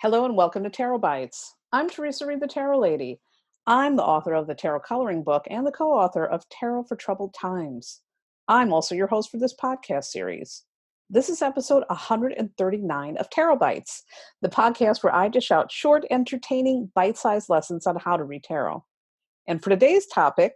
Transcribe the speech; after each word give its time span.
Hello 0.00 0.24
and 0.24 0.36
welcome 0.36 0.62
to 0.62 0.70
Tarot 0.70 0.98
Bites. 0.98 1.56
I'm 1.72 1.90
Theresa 1.90 2.24
Reed, 2.24 2.38
the 2.38 2.46
Tarot 2.46 2.78
Lady. 2.78 3.20
I'm 3.66 3.96
the 3.96 4.04
author 4.04 4.32
of 4.32 4.46
the 4.46 4.54
Tarot 4.54 4.78
Coloring 4.86 5.24
Book 5.24 5.44
and 5.50 5.66
the 5.66 5.72
co 5.72 5.90
author 5.90 6.24
of 6.24 6.48
Tarot 6.50 6.84
for 6.84 6.94
Troubled 6.94 7.34
Times. 7.34 8.00
I'm 8.46 8.72
also 8.72 8.94
your 8.94 9.08
host 9.08 9.28
for 9.28 9.38
this 9.38 9.56
podcast 9.60 10.04
series. 10.04 10.62
This 11.10 11.28
is 11.28 11.42
episode 11.42 11.82
139 11.88 13.16
of 13.16 13.30
Tarot 13.30 13.56
Bites, 13.56 14.04
the 14.40 14.48
podcast 14.48 15.02
where 15.02 15.12
I 15.12 15.26
dish 15.26 15.50
out 15.50 15.72
short, 15.72 16.04
entertaining, 16.12 16.92
bite 16.94 17.18
sized 17.18 17.48
lessons 17.48 17.84
on 17.84 17.96
how 17.96 18.16
to 18.16 18.22
read 18.22 18.44
tarot. 18.44 18.84
And 19.48 19.60
for 19.60 19.70
today's 19.70 20.06
topic, 20.06 20.52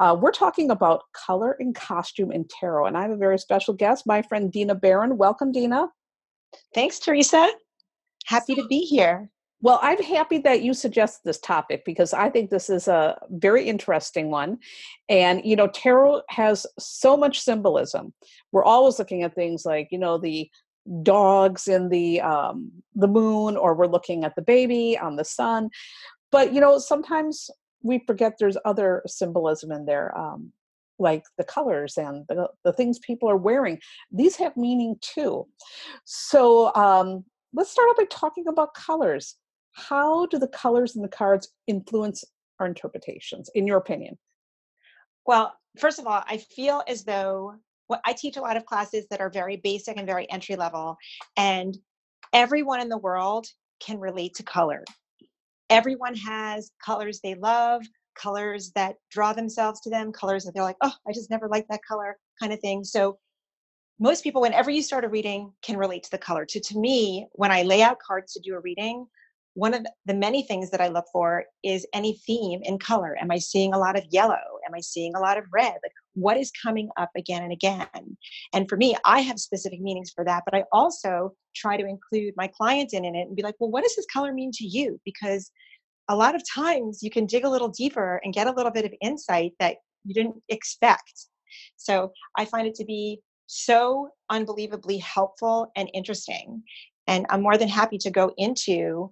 uh, 0.00 0.16
we're 0.18 0.32
talking 0.32 0.70
about 0.70 1.02
color 1.12 1.56
and 1.58 1.74
costume 1.74 2.32
in 2.32 2.46
tarot. 2.48 2.86
And 2.86 2.96
I 2.96 3.02
have 3.02 3.10
a 3.10 3.18
very 3.18 3.38
special 3.38 3.74
guest, 3.74 4.06
my 4.06 4.22
friend 4.22 4.50
Dina 4.50 4.74
Barron. 4.74 5.18
Welcome, 5.18 5.52
Dina. 5.52 5.88
Thanks, 6.72 6.98
Theresa. 6.98 7.50
Happy 8.28 8.54
to 8.54 8.66
be 8.66 8.80
here. 8.80 9.30
Well, 9.62 9.80
I'm 9.80 10.02
happy 10.02 10.36
that 10.40 10.60
you 10.60 10.74
suggested 10.74 11.22
this 11.24 11.40
topic 11.40 11.82
because 11.86 12.12
I 12.12 12.28
think 12.28 12.50
this 12.50 12.68
is 12.68 12.86
a 12.86 13.18
very 13.30 13.66
interesting 13.66 14.30
one. 14.30 14.58
And, 15.08 15.42
you 15.46 15.56
know, 15.56 15.66
tarot 15.68 16.20
has 16.28 16.66
so 16.78 17.16
much 17.16 17.40
symbolism. 17.40 18.12
We're 18.52 18.64
always 18.64 18.98
looking 18.98 19.22
at 19.22 19.34
things 19.34 19.64
like, 19.64 19.88
you 19.90 19.98
know, 19.98 20.18
the 20.18 20.50
dogs 21.02 21.68
in 21.68 21.88
the 21.88 22.20
um, 22.20 22.70
the 22.94 23.08
moon 23.08 23.56
or 23.56 23.74
we're 23.74 23.86
looking 23.86 24.24
at 24.24 24.34
the 24.36 24.42
baby 24.42 24.98
on 24.98 25.16
the 25.16 25.24
sun 25.24 25.68
but 26.32 26.54
you 26.54 26.62
know 26.62 26.78
sometimes 26.78 27.50
we 27.82 28.02
forget 28.06 28.32
there's 28.38 28.56
other 28.64 29.02
symbolism 29.06 29.70
in 29.70 29.84
there 29.84 30.16
um, 30.16 30.50
like 30.98 31.24
the 31.36 31.44
colors 31.44 31.98
and 31.98 32.24
the, 32.30 32.48
the 32.64 32.72
things 32.72 32.98
people 33.00 33.28
are 33.28 33.36
wearing 33.36 33.78
these 34.10 34.36
have 34.36 34.56
meaning 34.56 34.96
too 35.02 35.46
so 36.06 36.74
um, 36.74 37.22
let's 37.52 37.70
start 37.70 37.88
off 37.90 37.96
by 37.96 38.04
talking 38.10 38.46
about 38.48 38.74
colors. 38.74 39.36
How 39.72 40.26
do 40.26 40.38
the 40.38 40.48
colors 40.48 40.96
in 40.96 41.02
the 41.02 41.08
cards 41.08 41.48
influence 41.66 42.24
our 42.58 42.66
interpretations, 42.66 43.50
in 43.54 43.66
your 43.66 43.78
opinion? 43.78 44.18
Well, 45.26 45.54
first 45.78 45.98
of 45.98 46.06
all, 46.06 46.22
I 46.26 46.38
feel 46.38 46.82
as 46.88 47.04
though 47.04 47.54
well, 47.88 48.00
I 48.04 48.12
teach 48.12 48.36
a 48.36 48.42
lot 48.42 48.56
of 48.56 48.66
classes 48.66 49.06
that 49.10 49.20
are 49.20 49.30
very 49.30 49.56
basic 49.56 49.96
and 49.96 50.06
very 50.06 50.30
entry 50.30 50.56
level, 50.56 50.96
and 51.36 51.76
everyone 52.32 52.80
in 52.80 52.88
the 52.88 52.98
world 52.98 53.46
can 53.80 53.98
relate 53.98 54.34
to 54.34 54.42
color. 54.42 54.84
Everyone 55.70 56.14
has 56.14 56.70
colors 56.84 57.20
they 57.22 57.34
love, 57.34 57.82
colors 58.14 58.72
that 58.74 58.96
draw 59.10 59.32
themselves 59.32 59.80
to 59.80 59.90
them, 59.90 60.12
colors 60.12 60.44
that 60.44 60.52
they're 60.54 60.62
like, 60.62 60.76
oh, 60.82 60.92
I 61.06 61.12
just 61.12 61.30
never 61.30 61.48
liked 61.48 61.68
that 61.70 61.84
color, 61.86 62.18
kind 62.40 62.52
of 62.52 62.60
thing. 62.60 62.84
So 62.84 63.18
most 63.98 64.22
people, 64.22 64.40
whenever 64.40 64.70
you 64.70 64.82
start 64.82 65.04
a 65.04 65.08
reading, 65.08 65.52
can 65.62 65.76
relate 65.76 66.04
to 66.04 66.10
the 66.10 66.18
color. 66.18 66.44
To, 66.46 66.60
to 66.60 66.78
me, 66.78 67.26
when 67.32 67.50
I 67.50 67.62
lay 67.62 67.82
out 67.82 67.98
cards 67.98 68.32
to 68.34 68.40
do 68.40 68.54
a 68.54 68.60
reading, 68.60 69.06
one 69.54 69.74
of 69.74 69.84
the 70.06 70.14
many 70.14 70.42
things 70.42 70.70
that 70.70 70.80
I 70.80 70.86
look 70.86 71.06
for 71.12 71.44
is 71.64 71.84
any 71.92 72.20
theme 72.24 72.60
in 72.62 72.78
color. 72.78 73.16
Am 73.20 73.30
I 73.30 73.38
seeing 73.38 73.74
a 73.74 73.78
lot 73.78 73.98
of 73.98 74.04
yellow? 74.10 74.38
Am 74.68 74.72
I 74.72 74.80
seeing 74.80 75.16
a 75.16 75.20
lot 75.20 75.36
of 75.36 75.46
red? 75.52 75.72
Like 75.82 75.92
what 76.14 76.36
is 76.36 76.52
coming 76.62 76.90
up 76.96 77.10
again 77.16 77.42
and 77.42 77.52
again? 77.52 77.88
And 78.52 78.68
for 78.68 78.76
me, 78.76 78.96
I 79.04 79.20
have 79.20 79.40
specific 79.40 79.80
meanings 79.80 80.12
for 80.14 80.24
that, 80.24 80.44
but 80.44 80.54
I 80.54 80.62
also 80.70 81.32
try 81.56 81.76
to 81.76 81.86
include 81.86 82.34
my 82.36 82.46
client 82.46 82.92
in, 82.92 83.04
in 83.04 83.16
it 83.16 83.26
and 83.26 83.34
be 83.34 83.42
like, 83.42 83.56
well, 83.58 83.70
what 83.70 83.82
does 83.82 83.96
this 83.96 84.06
color 84.12 84.32
mean 84.32 84.52
to 84.52 84.64
you? 84.64 85.00
Because 85.04 85.50
a 86.08 86.14
lot 86.14 86.36
of 86.36 86.42
times 86.48 87.02
you 87.02 87.10
can 87.10 87.26
dig 87.26 87.44
a 87.44 87.50
little 87.50 87.68
deeper 87.68 88.20
and 88.22 88.32
get 88.32 88.46
a 88.46 88.52
little 88.52 88.72
bit 88.72 88.84
of 88.84 88.94
insight 89.00 89.54
that 89.58 89.78
you 90.04 90.14
didn't 90.14 90.36
expect. 90.48 91.26
So 91.76 92.12
I 92.36 92.44
find 92.44 92.68
it 92.68 92.76
to 92.76 92.84
be 92.84 93.20
so 93.48 94.10
unbelievably 94.30 94.98
helpful 94.98 95.72
and 95.74 95.90
interesting. 95.94 96.62
And 97.06 97.26
I'm 97.30 97.42
more 97.42 97.56
than 97.56 97.68
happy 97.68 97.98
to 97.98 98.10
go 98.10 98.32
into 98.36 99.10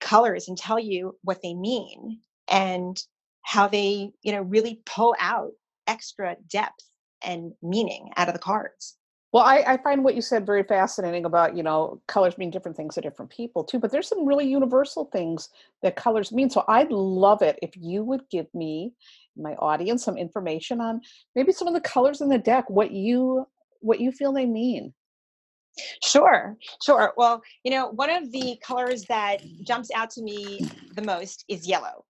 colors 0.00 0.48
and 0.48 0.56
tell 0.56 0.78
you 0.78 1.16
what 1.22 1.40
they 1.42 1.54
mean 1.54 2.20
and 2.48 3.00
how 3.42 3.68
they, 3.68 4.10
you 4.22 4.32
know, 4.32 4.42
really 4.42 4.80
pull 4.86 5.14
out 5.20 5.52
extra 5.86 6.36
depth 6.48 6.82
and 7.22 7.52
meaning 7.62 8.10
out 8.16 8.28
of 8.28 8.34
the 8.34 8.40
cards. 8.40 8.96
Well, 9.32 9.42
I, 9.42 9.64
I, 9.66 9.76
find 9.78 10.04
what 10.04 10.14
you 10.14 10.22
said 10.22 10.46
very 10.46 10.62
fascinating 10.62 11.24
about, 11.24 11.56
you 11.56 11.64
know, 11.64 12.00
colors 12.06 12.38
mean 12.38 12.52
different 12.52 12.76
things 12.76 12.94
to 12.94 13.00
different 13.00 13.32
people 13.32 13.64
too, 13.64 13.80
but 13.80 13.90
there's 13.90 14.06
some 14.06 14.24
really 14.24 14.46
universal 14.46 15.06
things 15.06 15.48
that 15.82 15.96
colors 15.96 16.30
mean. 16.30 16.48
So 16.48 16.64
I'd 16.68 16.92
love 16.92 17.42
it 17.42 17.58
if 17.60 17.76
you 17.76 18.04
would 18.04 18.22
give 18.30 18.46
me, 18.54 18.92
my 19.36 19.54
audience, 19.56 20.04
some 20.04 20.16
information 20.16 20.80
on 20.80 21.00
maybe 21.34 21.50
some 21.50 21.66
of 21.66 21.74
the 21.74 21.80
colors 21.80 22.20
in 22.20 22.28
the 22.28 22.38
deck, 22.38 22.70
what 22.70 22.92
you 22.92 23.48
what 23.84 24.00
you 24.00 24.12
feel 24.12 24.32
they 24.32 24.46
mean. 24.46 24.92
Sure, 26.04 26.56
sure. 26.84 27.12
Well, 27.16 27.42
you 27.64 27.70
know, 27.70 27.88
one 27.88 28.10
of 28.10 28.30
the 28.30 28.56
colors 28.64 29.04
that 29.08 29.42
jumps 29.66 29.90
out 29.94 30.10
to 30.10 30.22
me 30.22 30.60
the 30.94 31.02
most 31.02 31.44
is 31.48 31.66
yellow. 31.66 32.04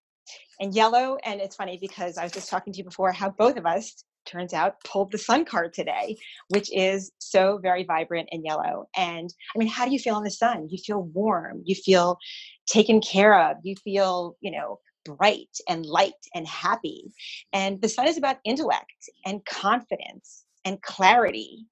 And 0.61 0.75
yellow, 0.75 1.17
and 1.25 1.41
it's 1.41 1.57
funny 1.57 1.79
because 1.81 2.17
I 2.17 2.23
was 2.23 2.33
just 2.33 2.49
talking 2.49 2.73
to 2.73 2.79
you 2.79 2.85
before 2.85 3.11
how 3.12 3.31
both 3.31 3.57
of 3.57 3.67
us, 3.67 4.05
turns 4.27 4.55
out, 4.55 4.77
pulled 4.85 5.12
the 5.12 5.19
sun 5.19 5.45
card 5.45 5.73
today, 5.73 6.17
which 6.49 6.73
is 6.73 7.12
so 7.19 7.59
very 7.62 7.85
vibrant 7.85 8.29
and 8.33 8.45
yellow. 8.45 8.87
And 8.97 9.33
I 9.55 9.59
mean, 9.59 9.69
how 9.69 9.85
do 9.85 9.93
you 9.93 9.99
feel 9.99 10.17
in 10.17 10.25
the 10.25 10.31
sun? 10.31 10.69
You 10.71 10.79
feel 10.79 11.03
warm, 11.03 11.62
you 11.65 11.75
feel 11.75 12.19
taken 12.67 13.01
care 13.01 13.39
of, 13.39 13.56
you 13.62 13.75
feel, 13.83 14.37
you 14.41 14.51
know, 14.51 14.79
bright 15.05 15.51
and 15.69 15.85
light 15.85 16.12
and 16.35 16.47
happy. 16.47 17.12
And 17.53 17.81
the 17.83 17.89
sun 17.89 18.09
is 18.09 18.17
about 18.17 18.39
intellect 18.45 19.11
and 19.27 19.45
confidence 19.45 20.44
and 20.64 20.80
clarity. 20.82 21.66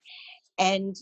And 0.58 0.96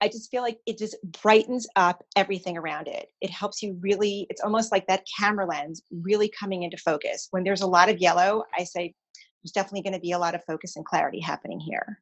I 0.00 0.08
just 0.08 0.30
feel 0.30 0.42
like 0.42 0.58
it 0.66 0.76
just 0.76 0.96
brightens 1.22 1.66
up 1.76 2.04
everything 2.16 2.58
around 2.58 2.88
it. 2.88 3.08
It 3.20 3.30
helps 3.30 3.62
you 3.62 3.78
really, 3.80 4.26
it's 4.28 4.42
almost 4.42 4.72
like 4.72 4.86
that 4.86 5.06
camera 5.18 5.46
lens 5.46 5.82
really 5.90 6.30
coming 6.38 6.62
into 6.62 6.76
focus. 6.76 7.28
When 7.30 7.44
there's 7.44 7.62
a 7.62 7.66
lot 7.66 7.88
of 7.88 7.98
yellow, 7.98 8.44
I 8.56 8.64
say 8.64 8.94
there's 9.42 9.52
definitely 9.52 9.82
going 9.82 9.94
to 9.94 10.00
be 10.00 10.12
a 10.12 10.18
lot 10.18 10.34
of 10.34 10.44
focus 10.44 10.76
and 10.76 10.84
clarity 10.84 11.20
happening 11.20 11.60
here. 11.60 12.00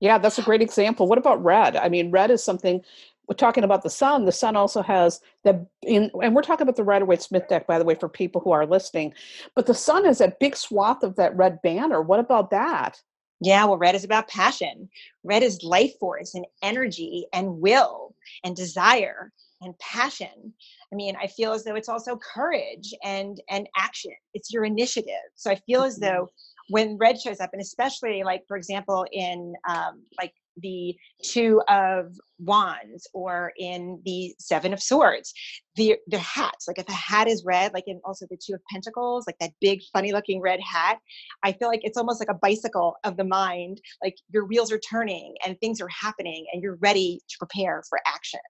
Yeah, 0.00 0.18
that's 0.18 0.38
a 0.38 0.42
great 0.42 0.62
example. 0.62 1.06
What 1.06 1.18
about 1.18 1.42
red? 1.44 1.76
I 1.76 1.88
mean, 1.88 2.10
red 2.10 2.30
is 2.30 2.42
something 2.42 2.82
we're 3.28 3.36
talking 3.36 3.64
about 3.64 3.82
the 3.82 3.90
sun. 3.90 4.24
The 4.24 4.32
sun 4.32 4.56
also 4.56 4.82
has 4.82 5.20
the 5.44 5.66
in, 5.82 6.10
and 6.20 6.34
we're 6.34 6.42
talking 6.42 6.62
about 6.62 6.76
the 6.76 6.84
Rider 6.84 7.04
Waite 7.04 7.22
Smith 7.22 7.48
deck, 7.48 7.66
by 7.66 7.78
the 7.78 7.84
way, 7.84 7.94
for 7.94 8.08
people 8.08 8.40
who 8.40 8.50
are 8.50 8.66
listening. 8.66 9.14
But 9.54 9.66
the 9.66 9.74
sun 9.74 10.04
has 10.04 10.18
that 10.18 10.40
big 10.40 10.56
swath 10.56 11.02
of 11.04 11.16
that 11.16 11.36
red 11.36 11.62
banner. 11.62 12.02
What 12.02 12.18
about 12.18 12.50
that? 12.50 13.00
Yeah, 13.42 13.64
well, 13.64 13.76
red 13.76 13.96
is 13.96 14.04
about 14.04 14.28
passion. 14.28 14.88
Red 15.24 15.42
is 15.42 15.64
life 15.64 15.92
force 15.98 16.34
and 16.34 16.46
energy 16.62 17.26
and 17.32 17.60
will 17.60 18.14
and 18.44 18.54
desire 18.54 19.32
and 19.60 19.76
passion. 19.80 20.54
I 20.92 20.94
mean, 20.96 21.16
I 21.20 21.26
feel 21.26 21.52
as 21.52 21.64
though 21.64 21.74
it's 21.74 21.88
also 21.88 22.16
courage 22.18 22.94
and 23.02 23.40
and 23.50 23.68
action. 23.76 24.12
It's 24.32 24.52
your 24.52 24.64
initiative. 24.64 25.26
So 25.34 25.50
I 25.50 25.56
feel 25.56 25.82
as 25.82 25.98
though 25.98 26.30
when 26.68 26.96
red 26.98 27.20
shows 27.20 27.40
up, 27.40 27.50
and 27.52 27.60
especially 27.60 28.22
like 28.22 28.42
for 28.46 28.56
example 28.56 29.04
in 29.12 29.54
um, 29.68 30.02
like 30.18 30.34
the 30.56 30.94
two 31.22 31.60
of 31.68 32.12
wands 32.38 33.06
or 33.14 33.52
in 33.56 34.00
the 34.04 34.34
seven 34.38 34.72
of 34.72 34.82
swords 34.82 35.32
the 35.76 35.96
the 36.08 36.18
hats 36.18 36.66
like 36.66 36.78
if 36.78 36.88
a 36.88 36.92
hat 36.92 37.28
is 37.28 37.44
red 37.44 37.72
like 37.72 37.84
in 37.86 38.00
also 38.04 38.26
the 38.30 38.36
two 38.36 38.54
of 38.54 38.60
pentacles 38.70 39.26
like 39.26 39.38
that 39.38 39.52
big 39.60 39.80
funny 39.92 40.12
looking 40.12 40.40
red 40.40 40.60
hat 40.60 40.98
i 41.42 41.52
feel 41.52 41.68
like 41.68 41.80
it's 41.84 41.96
almost 41.96 42.20
like 42.20 42.30
a 42.30 42.38
bicycle 42.42 42.96
of 43.04 43.16
the 43.16 43.24
mind 43.24 43.80
like 44.02 44.16
your 44.30 44.44
wheels 44.44 44.72
are 44.72 44.80
turning 44.80 45.34
and 45.46 45.58
things 45.60 45.80
are 45.80 45.88
happening 45.88 46.44
and 46.52 46.62
you're 46.62 46.78
ready 46.80 47.20
to 47.28 47.36
prepare 47.38 47.82
for 47.88 48.00
action 48.06 48.40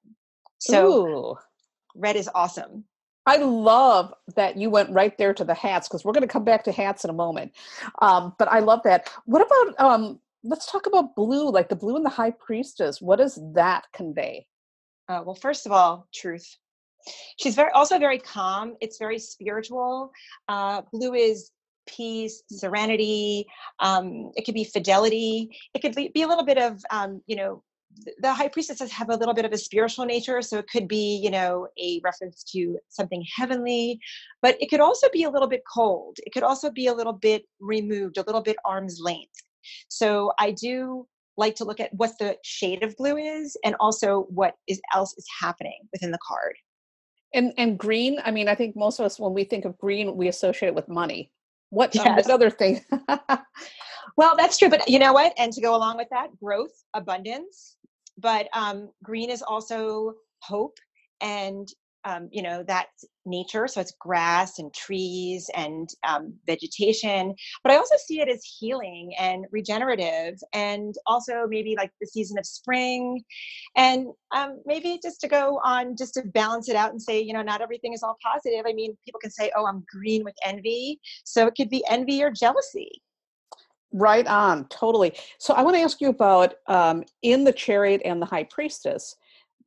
so 0.58 1.06
Ooh. 1.06 1.36
red 1.94 2.16
is 2.16 2.28
awesome 2.34 2.84
I 3.24 3.36
love 3.36 4.12
that 4.34 4.56
you 4.56 4.68
went 4.68 4.90
right 4.90 5.16
there 5.16 5.32
to 5.34 5.44
the 5.44 5.54
hats 5.54 5.88
because 5.88 6.04
we're 6.04 6.12
going 6.12 6.22
to 6.22 6.28
come 6.28 6.44
back 6.44 6.64
to 6.64 6.72
hats 6.72 7.04
in 7.04 7.10
a 7.10 7.12
moment. 7.12 7.52
Um, 8.00 8.34
but 8.38 8.50
I 8.50 8.58
love 8.58 8.80
that. 8.84 9.10
What 9.26 9.46
about 9.46 9.80
um, 9.80 10.20
let's 10.44 10.70
talk 10.70 10.86
about 10.86 11.14
blue, 11.14 11.50
like 11.50 11.68
the 11.68 11.76
blue 11.76 11.96
and 11.96 12.04
the 12.04 12.10
high 12.10 12.32
priestess. 12.32 13.00
What 13.00 13.16
does 13.16 13.38
that 13.54 13.84
convey? 13.92 14.46
Uh, 15.08 15.22
well, 15.24 15.34
first 15.34 15.66
of 15.66 15.72
all, 15.72 16.08
truth. 16.14 16.56
She's 17.38 17.56
very 17.56 17.70
also 17.72 17.98
very 17.98 18.18
calm. 18.18 18.76
It's 18.80 18.98
very 18.98 19.18
spiritual. 19.18 20.12
Uh, 20.48 20.82
blue 20.92 21.14
is 21.14 21.50
peace, 21.86 22.42
serenity. 22.48 23.46
Um, 23.80 24.30
it 24.36 24.44
could 24.44 24.54
be 24.54 24.64
fidelity. 24.64 25.50
It 25.74 25.80
could 25.80 25.94
be 25.94 26.22
a 26.22 26.28
little 26.28 26.44
bit 26.44 26.58
of 26.58 26.80
um, 26.90 27.20
you 27.26 27.36
know 27.36 27.62
the 28.20 28.32
high 28.32 28.48
priestesses 28.48 28.90
have 28.90 29.10
a 29.10 29.16
little 29.16 29.34
bit 29.34 29.44
of 29.44 29.52
a 29.52 29.58
spiritual 29.58 30.06
nature 30.06 30.40
so 30.40 30.58
it 30.58 30.66
could 30.66 30.88
be 30.88 31.20
you 31.22 31.30
know 31.30 31.68
a 31.78 32.00
reference 32.02 32.42
to 32.42 32.78
something 32.88 33.22
heavenly 33.36 34.00
but 34.40 34.56
it 34.62 34.70
could 34.70 34.80
also 34.80 35.08
be 35.12 35.24
a 35.24 35.30
little 35.30 35.46
bit 35.46 35.62
cold 35.70 36.16
it 36.24 36.32
could 36.32 36.42
also 36.42 36.70
be 36.70 36.86
a 36.86 36.94
little 36.94 37.12
bit 37.12 37.44
removed 37.60 38.16
a 38.16 38.22
little 38.22 38.40
bit 38.40 38.56
arm's 38.64 38.98
length 38.98 39.42
so 39.88 40.32
I 40.38 40.52
do 40.52 41.06
like 41.36 41.54
to 41.56 41.64
look 41.64 41.80
at 41.80 41.92
what 41.94 42.12
the 42.18 42.36
shade 42.44 42.82
of 42.82 42.96
blue 42.96 43.16
is 43.16 43.56
and 43.64 43.74
also 43.80 44.26
what 44.28 44.54
is 44.68 44.80
else 44.94 45.14
is 45.16 45.26
happening 45.40 45.78
within 45.92 46.10
the 46.10 46.18
card. 46.26 46.54
And 47.34 47.52
and 47.56 47.78
green, 47.78 48.18
I 48.24 48.30
mean, 48.30 48.48
I 48.48 48.54
think 48.54 48.76
most 48.76 48.98
of 48.98 49.06
us 49.06 49.18
when 49.18 49.32
we 49.32 49.44
think 49.44 49.64
of 49.64 49.78
green, 49.78 50.16
we 50.16 50.28
associate 50.28 50.68
it 50.68 50.74
with 50.74 50.88
money. 50.88 51.30
What, 51.70 51.94
yes. 51.94 52.06
um, 52.06 52.16
what 52.16 52.30
other 52.30 52.50
thing? 52.50 52.84
well, 54.16 54.36
that's 54.36 54.58
true, 54.58 54.68
but 54.68 54.88
you 54.88 54.98
know 54.98 55.14
what? 55.14 55.32
And 55.38 55.52
to 55.54 55.60
go 55.60 55.74
along 55.74 55.96
with 55.96 56.08
that, 56.10 56.28
growth, 56.38 56.72
abundance. 56.92 57.76
But 58.18 58.48
um, 58.52 58.90
green 59.02 59.30
is 59.30 59.40
also 59.40 60.12
hope 60.42 60.76
and 61.22 61.68
um, 62.04 62.28
you 62.32 62.42
know 62.42 62.64
that's 62.66 63.04
nature 63.24 63.68
so 63.68 63.80
it's 63.80 63.92
grass 64.00 64.58
and 64.58 64.74
trees 64.74 65.48
and 65.54 65.90
um, 66.06 66.34
vegetation 66.46 67.34
but 67.62 67.72
i 67.72 67.76
also 67.76 67.94
see 68.06 68.20
it 68.20 68.28
as 68.28 68.42
healing 68.44 69.12
and 69.18 69.46
regenerative 69.50 70.38
and 70.52 70.94
also 71.06 71.46
maybe 71.48 71.74
like 71.76 71.92
the 72.00 72.06
season 72.06 72.38
of 72.38 72.46
spring 72.46 73.22
and 73.76 74.08
um, 74.34 74.60
maybe 74.66 74.98
just 75.02 75.20
to 75.20 75.28
go 75.28 75.60
on 75.64 75.96
just 75.96 76.14
to 76.14 76.22
balance 76.22 76.68
it 76.68 76.76
out 76.76 76.90
and 76.90 77.00
say 77.00 77.20
you 77.20 77.32
know 77.32 77.42
not 77.42 77.60
everything 77.60 77.92
is 77.92 78.02
all 78.02 78.16
positive. 78.22 78.64
I 78.66 78.72
mean 78.72 78.96
people 79.04 79.20
can 79.20 79.30
say 79.30 79.50
oh 79.56 79.66
i'm 79.66 79.84
green 79.90 80.24
with 80.24 80.34
envy 80.44 81.00
so 81.24 81.46
it 81.46 81.54
could 81.56 81.70
be 81.70 81.84
envy 81.88 82.22
or 82.22 82.30
jealousy. 82.30 82.90
Right 83.92 84.26
on 84.26 84.66
totally. 84.68 85.14
So 85.38 85.54
i 85.54 85.62
want 85.62 85.76
to 85.76 85.82
ask 85.82 86.00
you 86.00 86.08
about 86.08 86.54
um, 86.66 87.04
in 87.22 87.44
the 87.44 87.52
chariot 87.52 88.02
and 88.04 88.20
the 88.20 88.26
high 88.26 88.44
priestess 88.44 89.16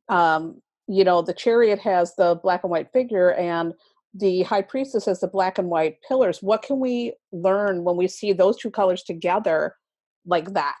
um, 0.08 0.60
you 0.88 1.04
know 1.04 1.22
the 1.22 1.34
chariot 1.34 1.78
has 1.80 2.14
the 2.16 2.38
black 2.42 2.62
and 2.64 2.70
white 2.70 2.92
figure 2.92 3.32
and 3.32 3.74
the 4.14 4.42
high 4.42 4.62
priestess 4.62 5.04
has 5.06 5.20
the 5.20 5.28
black 5.28 5.58
and 5.58 5.68
white 5.68 5.96
pillars. 6.06 6.42
What 6.42 6.62
can 6.62 6.80
we 6.80 7.12
learn 7.32 7.84
when 7.84 7.96
we 7.96 8.08
see 8.08 8.32
those 8.32 8.56
two 8.56 8.70
colors 8.70 9.02
together 9.02 9.76
like 10.24 10.54
that? 10.54 10.74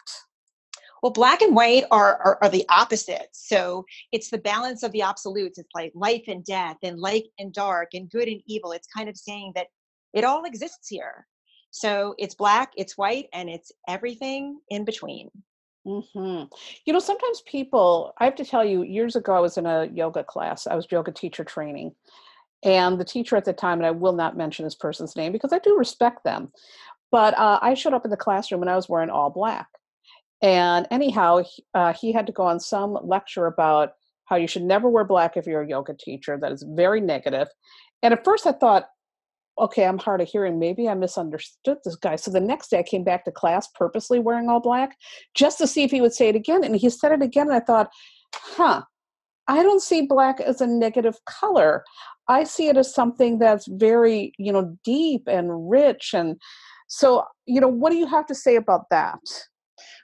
Well 1.02 1.12
black 1.12 1.42
and 1.42 1.54
white 1.54 1.84
are, 1.90 2.16
are, 2.22 2.38
are 2.42 2.48
the 2.48 2.64
opposites 2.70 3.44
so 3.46 3.84
it's 4.12 4.30
the 4.30 4.38
balance 4.38 4.82
of 4.82 4.92
the 4.92 5.02
absolutes. 5.02 5.58
It's 5.58 5.68
like 5.74 5.92
life 5.94 6.24
and 6.28 6.44
death 6.44 6.78
and 6.82 6.98
light 6.98 7.24
and 7.38 7.52
dark 7.52 7.90
and 7.92 8.10
good 8.10 8.28
and 8.28 8.40
evil. 8.46 8.72
It's 8.72 8.88
kind 8.88 9.08
of 9.08 9.16
saying 9.16 9.52
that 9.54 9.66
it 10.14 10.24
all 10.24 10.44
exists 10.44 10.88
here. 10.88 11.26
So 11.70 12.14
it's 12.18 12.34
black 12.34 12.72
it's 12.76 12.96
white 12.96 13.26
and 13.34 13.50
it's 13.50 13.70
everything 13.86 14.60
in 14.70 14.84
between 14.84 15.30
hmm 15.86 16.42
You 16.84 16.92
know, 16.92 16.98
sometimes 16.98 17.42
people, 17.46 18.12
I 18.18 18.24
have 18.24 18.34
to 18.36 18.44
tell 18.44 18.64
you, 18.64 18.82
years 18.82 19.16
ago, 19.16 19.34
I 19.34 19.40
was 19.40 19.56
in 19.56 19.66
a 19.66 19.86
yoga 19.86 20.24
class, 20.24 20.66
I 20.66 20.74
was 20.74 20.86
yoga 20.90 21.12
teacher 21.12 21.44
training. 21.44 21.94
And 22.62 22.98
the 22.98 23.04
teacher 23.04 23.36
at 23.36 23.44
the 23.44 23.52
time, 23.52 23.78
and 23.78 23.86
I 23.86 23.92
will 23.92 24.14
not 24.14 24.36
mention 24.36 24.64
this 24.64 24.74
person's 24.74 25.14
name 25.14 25.30
because 25.30 25.52
I 25.52 25.58
do 25.58 25.76
respect 25.78 26.24
them, 26.24 26.50
but 27.12 27.38
uh, 27.38 27.60
I 27.62 27.74
showed 27.74 27.94
up 27.94 28.04
in 28.04 28.10
the 28.10 28.16
classroom 28.16 28.62
and 28.62 28.70
I 28.70 28.76
was 28.76 28.88
wearing 28.88 29.10
all 29.10 29.30
black. 29.30 29.68
And 30.42 30.86
anyhow, 30.90 31.42
uh, 31.74 31.92
he 31.92 32.12
had 32.12 32.26
to 32.26 32.32
go 32.32 32.44
on 32.44 32.58
some 32.58 32.98
lecture 33.02 33.46
about 33.46 33.92
how 34.24 34.36
you 34.36 34.48
should 34.48 34.62
never 34.64 34.88
wear 34.88 35.04
black 35.04 35.36
if 35.36 35.46
you're 35.46 35.62
a 35.62 35.68
yoga 35.68 35.94
teacher. 35.94 36.36
That 36.40 36.52
is 36.52 36.64
very 36.66 37.00
negative. 37.00 37.48
And 38.02 38.12
at 38.12 38.24
first 38.24 38.46
I 38.46 38.52
thought, 38.52 38.88
okay, 39.58 39.84
I'm 39.84 39.98
hard 39.98 40.20
of 40.20 40.28
hearing. 40.28 40.58
Maybe 40.58 40.88
I 40.88 40.94
misunderstood 40.94 41.78
this 41.84 41.96
guy. 41.96 42.16
So 42.16 42.30
the 42.30 42.40
next 42.40 42.68
day 42.68 42.78
I 42.78 42.82
came 42.82 43.04
back 43.04 43.24
to 43.24 43.32
class 43.32 43.68
purposely 43.68 44.18
wearing 44.18 44.48
all 44.48 44.60
black 44.60 44.96
just 45.34 45.58
to 45.58 45.66
see 45.66 45.82
if 45.82 45.90
he 45.90 46.00
would 46.00 46.14
say 46.14 46.28
it 46.28 46.36
again. 46.36 46.64
And 46.64 46.76
he 46.76 46.90
said 46.90 47.12
it 47.12 47.22
again. 47.22 47.48
And 47.48 47.56
I 47.56 47.60
thought, 47.60 47.90
huh, 48.34 48.82
I 49.48 49.62
don't 49.62 49.82
see 49.82 50.02
black 50.02 50.40
as 50.40 50.60
a 50.60 50.66
negative 50.66 51.16
color. 51.24 51.84
I 52.28 52.44
see 52.44 52.68
it 52.68 52.76
as 52.76 52.92
something 52.92 53.38
that's 53.38 53.66
very, 53.66 54.32
you 54.38 54.52
know, 54.52 54.76
deep 54.84 55.22
and 55.26 55.70
rich. 55.70 56.10
And 56.12 56.40
so, 56.88 57.24
you 57.46 57.60
know, 57.60 57.68
what 57.68 57.90
do 57.90 57.96
you 57.96 58.06
have 58.06 58.26
to 58.26 58.34
say 58.34 58.56
about 58.56 58.86
that? 58.90 59.20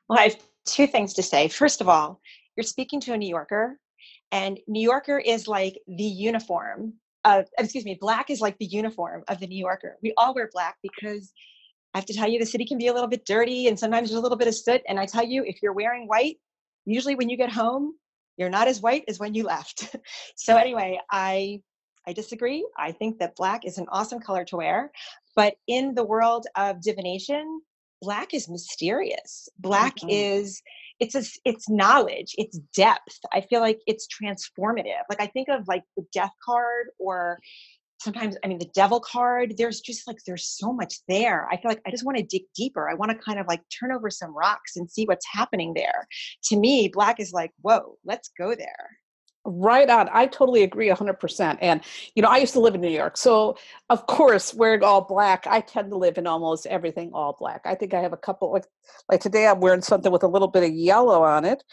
Well, 0.09 0.19
I 0.19 0.25
have 0.25 0.37
two 0.67 0.87
things 0.87 1.15
to 1.15 1.23
say. 1.23 1.49
First 1.49 1.81
of 1.81 1.89
all, 1.89 2.21
you're 2.57 2.65
speaking 2.65 3.01
to 3.01 3.13
a 3.13 3.17
New 3.17 3.29
Yorker, 3.29 3.79
and 4.31 4.61
New 4.69 4.83
Yorker 4.83 5.19
is 5.19 5.49
like 5.49 5.79
the 5.89 6.05
uniform 6.05 6.95
uh, 7.25 7.43
excuse 7.59 7.85
me, 7.85 7.97
black 8.01 8.31
is 8.31 8.41
like 8.41 8.59
the 8.59 8.67
uniform 8.67 9.25
of 9.29 9.41
the 9.41 9.47
New 9.47 9.59
Yorker. 9.59 9.97
We 10.03 10.13
all 10.17 10.35
wear 10.35 10.49
black 10.53 10.77
because 10.83 11.33
I 11.95 11.99
have 11.99 12.07
to 12.07 12.15
tell 12.15 12.29
you, 12.29 12.39
the 12.39 12.47
city 12.47 12.65
can 12.65 12.79
be 12.79 12.89
a 12.89 12.93
little 12.93 13.09
bit 13.09 13.25
dirty 13.25 13.69
and 13.69 13.79
sometimes 13.79 14.09
there's 14.09 14.19
a 14.19 14.23
little 14.23 14.39
bit 14.39 14.49
of 14.49 14.55
soot. 14.55 14.83
And 14.89 14.99
I 14.99 15.07
tell 15.07 15.25
you, 15.25 15.45
if 15.45 15.63
you're 15.63 15.73
wearing 15.73 16.07
white, 16.07 16.39
usually 16.85 17.15
when 17.15 17.29
you 17.29 17.37
get 17.37 17.51
home, 17.51 17.95
you're 18.37 18.51
not 18.51 18.69
as 18.69 18.81
white 18.81 19.05
as 19.09 19.19
when 19.19 19.35
you 19.35 19.45
left. 19.45 19.95
so 20.37 20.57
anyway, 20.57 20.99
I 21.11 21.61
I 22.07 22.13
disagree. 22.13 22.67
I 22.77 22.91
think 22.91 23.19
that 23.19 23.37
black 23.37 23.65
is 23.65 23.79
an 23.79 23.87
awesome 23.89 24.19
color 24.19 24.45
to 24.47 24.57
wear, 24.57 24.91
but 25.37 25.55
in 25.69 25.95
the 25.95 26.03
world 26.03 26.47
of 26.57 26.81
divination, 26.81 27.61
black 28.01 28.35
is 28.35 28.49
mysterious. 28.49 29.49
Black 29.59 29.97
mm-hmm. 29.97 30.09
is 30.11 30.63
it's 31.03 31.15
a, 31.17 31.25
it's 31.45 31.69
knowledge 31.69 32.35
it's 32.39 32.59
depth. 32.77 33.19
I 33.33 33.41
feel 33.41 33.61
like 33.61 33.81
it's 33.87 34.07
transformative. 34.07 35.03
Like 35.11 35.21
i 35.21 35.27
think 35.27 35.49
of 35.49 35.67
like 35.67 35.83
the 35.97 36.05
death 36.15 36.33
card 36.45 36.87
or 36.99 37.39
sometimes 38.01 38.37
i 38.45 38.49
mean 38.49 38.59
the 38.59 38.71
devil 38.75 39.01
card 39.01 39.55
there's 39.57 39.81
just 39.81 40.07
like 40.07 40.19
there's 40.27 40.47
so 40.47 40.73
much 40.73 40.95
there. 41.09 41.49
I 41.51 41.57
feel 41.57 41.71
like 41.71 41.83
i 41.87 41.91
just 41.91 42.05
want 42.05 42.19
to 42.19 42.25
dig 42.25 42.45
deeper. 42.55 42.89
I 42.89 42.95
want 42.95 43.11
to 43.11 43.19
kind 43.19 43.39
of 43.41 43.47
like 43.49 43.63
turn 43.77 43.93
over 43.93 44.11
some 44.11 44.37
rocks 44.37 44.77
and 44.77 44.91
see 44.91 45.05
what's 45.05 45.27
happening 45.31 45.75
there. 45.75 46.07
To 46.45 46.57
me 46.57 46.89
black 46.89 47.19
is 47.21 47.33
like 47.33 47.51
whoa 47.63 47.99
let's 48.05 48.31
go 48.39 48.55
there 48.55 48.91
Right 49.45 49.91
on. 49.91 50.09
I 50.13 50.27
totally 50.27 50.63
agree 50.63 50.89
100%. 50.89 51.59
And, 51.61 51.81
you 52.15 52.23
know, 52.23 52.29
I 52.29 52.39
used 52.39 52.53
to 52.53 52.61
live 52.61 52.77
in 52.77 52.81
New 52.81 52.89
York. 52.89 53.17
So, 53.17 53.57
of 53.91 54.07
course, 54.07 54.55
wearing 54.55 54.85
all 54.85 55.01
black, 55.01 55.47
I 55.49 55.61
tend 55.61 55.91
to 55.91 55.97
live 55.97 56.17
in 56.17 56.29
almost 56.29 56.65
everything 56.67 57.11
all 57.13 57.37
black. 57.37 57.63
I 57.65 57.75
think 57.75 57.93
I 57.93 58.01
have 58.01 58.13
a 58.13 58.17
couple, 58.17 58.53
like, 58.53 58.67
like 59.11 59.21
today 59.21 59.49
I'm 59.49 59.59
wearing 59.59 59.83
something 59.83 60.13
with 60.13 60.23
a 60.23 60.29
little 60.29 60.47
bit 60.47 60.63
of 60.63 60.71
yellow 60.71 61.25
on 61.25 61.45
it. 61.45 61.65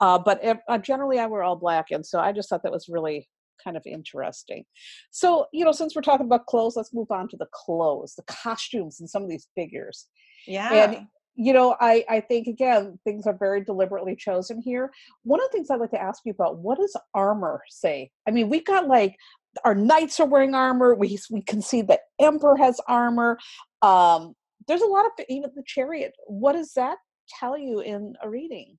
Uh, 0.00 0.18
but 0.18 0.40
uh, 0.68 0.78
generally 0.78 1.18
I 1.18 1.26
wear 1.26 1.42
all 1.42 1.56
black. 1.56 1.90
And 1.90 2.06
so 2.06 2.20
I 2.20 2.30
just 2.30 2.48
thought 2.48 2.62
that 2.62 2.70
was 2.70 2.88
really 2.88 3.28
kind 3.62 3.76
of 3.76 3.82
interesting. 3.86 4.64
So, 5.10 5.46
you 5.52 5.64
know, 5.64 5.72
since 5.72 5.96
we're 5.96 6.02
talking 6.02 6.26
about 6.26 6.46
clothes, 6.46 6.76
let's 6.76 6.94
move 6.94 7.10
on 7.10 7.28
to 7.30 7.36
the 7.36 7.48
clothes, 7.52 8.14
the 8.14 8.22
costumes, 8.22 9.00
and 9.00 9.10
some 9.10 9.24
of 9.24 9.28
these 9.28 9.48
figures. 9.56 10.06
Yeah. 10.46 10.72
And 10.72 11.06
you 11.36 11.52
know, 11.52 11.76
I, 11.78 12.04
I 12.08 12.20
think 12.20 12.46
again, 12.46 12.98
things 13.04 13.26
are 13.26 13.36
very 13.36 13.62
deliberately 13.62 14.16
chosen 14.16 14.60
here. 14.60 14.90
One 15.22 15.40
of 15.40 15.46
the 15.50 15.56
things 15.56 15.70
I'd 15.70 15.80
like 15.80 15.90
to 15.90 16.00
ask 16.02 16.22
you 16.24 16.32
about, 16.32 16.58
what 16.58 16.78
does 16.78 16.96
armor 17.14 17.62
say? 17.68 18.10
I 18.26 18.30
mean, 18.30 18.48
we've 18.48 18.64
got 18.64 18.88
like 18.88 19.16
our 19.64 19.74
knights 19.74 20.18
are 20.20 20.26
wearing 20.26 20.54
armor. 20.54 20.94
We 20.94 21.18
we 21.30 21.42
can 21.42 21.62
see 21.62 21.82
the 21.82 22.00
emperor 22.18 22.56
has 22.56 22.80
armor. 22.88 23.38
Um, 23.82 24.34
there's 24.66 24.82
a 24.82 24.86
lot 24.86 25.06
of 25.06 25.12
even 25.28 25.50
the 25.54 25.62
chariot. 25.66 26.14
What 26.26 26.52
does 26.52 26.72
that 26.74 26.98
tell 27.38 27.56
you 27.56 27.80
in 27.80 28.14
a 28.22 28.28
reading? 28.28 28.78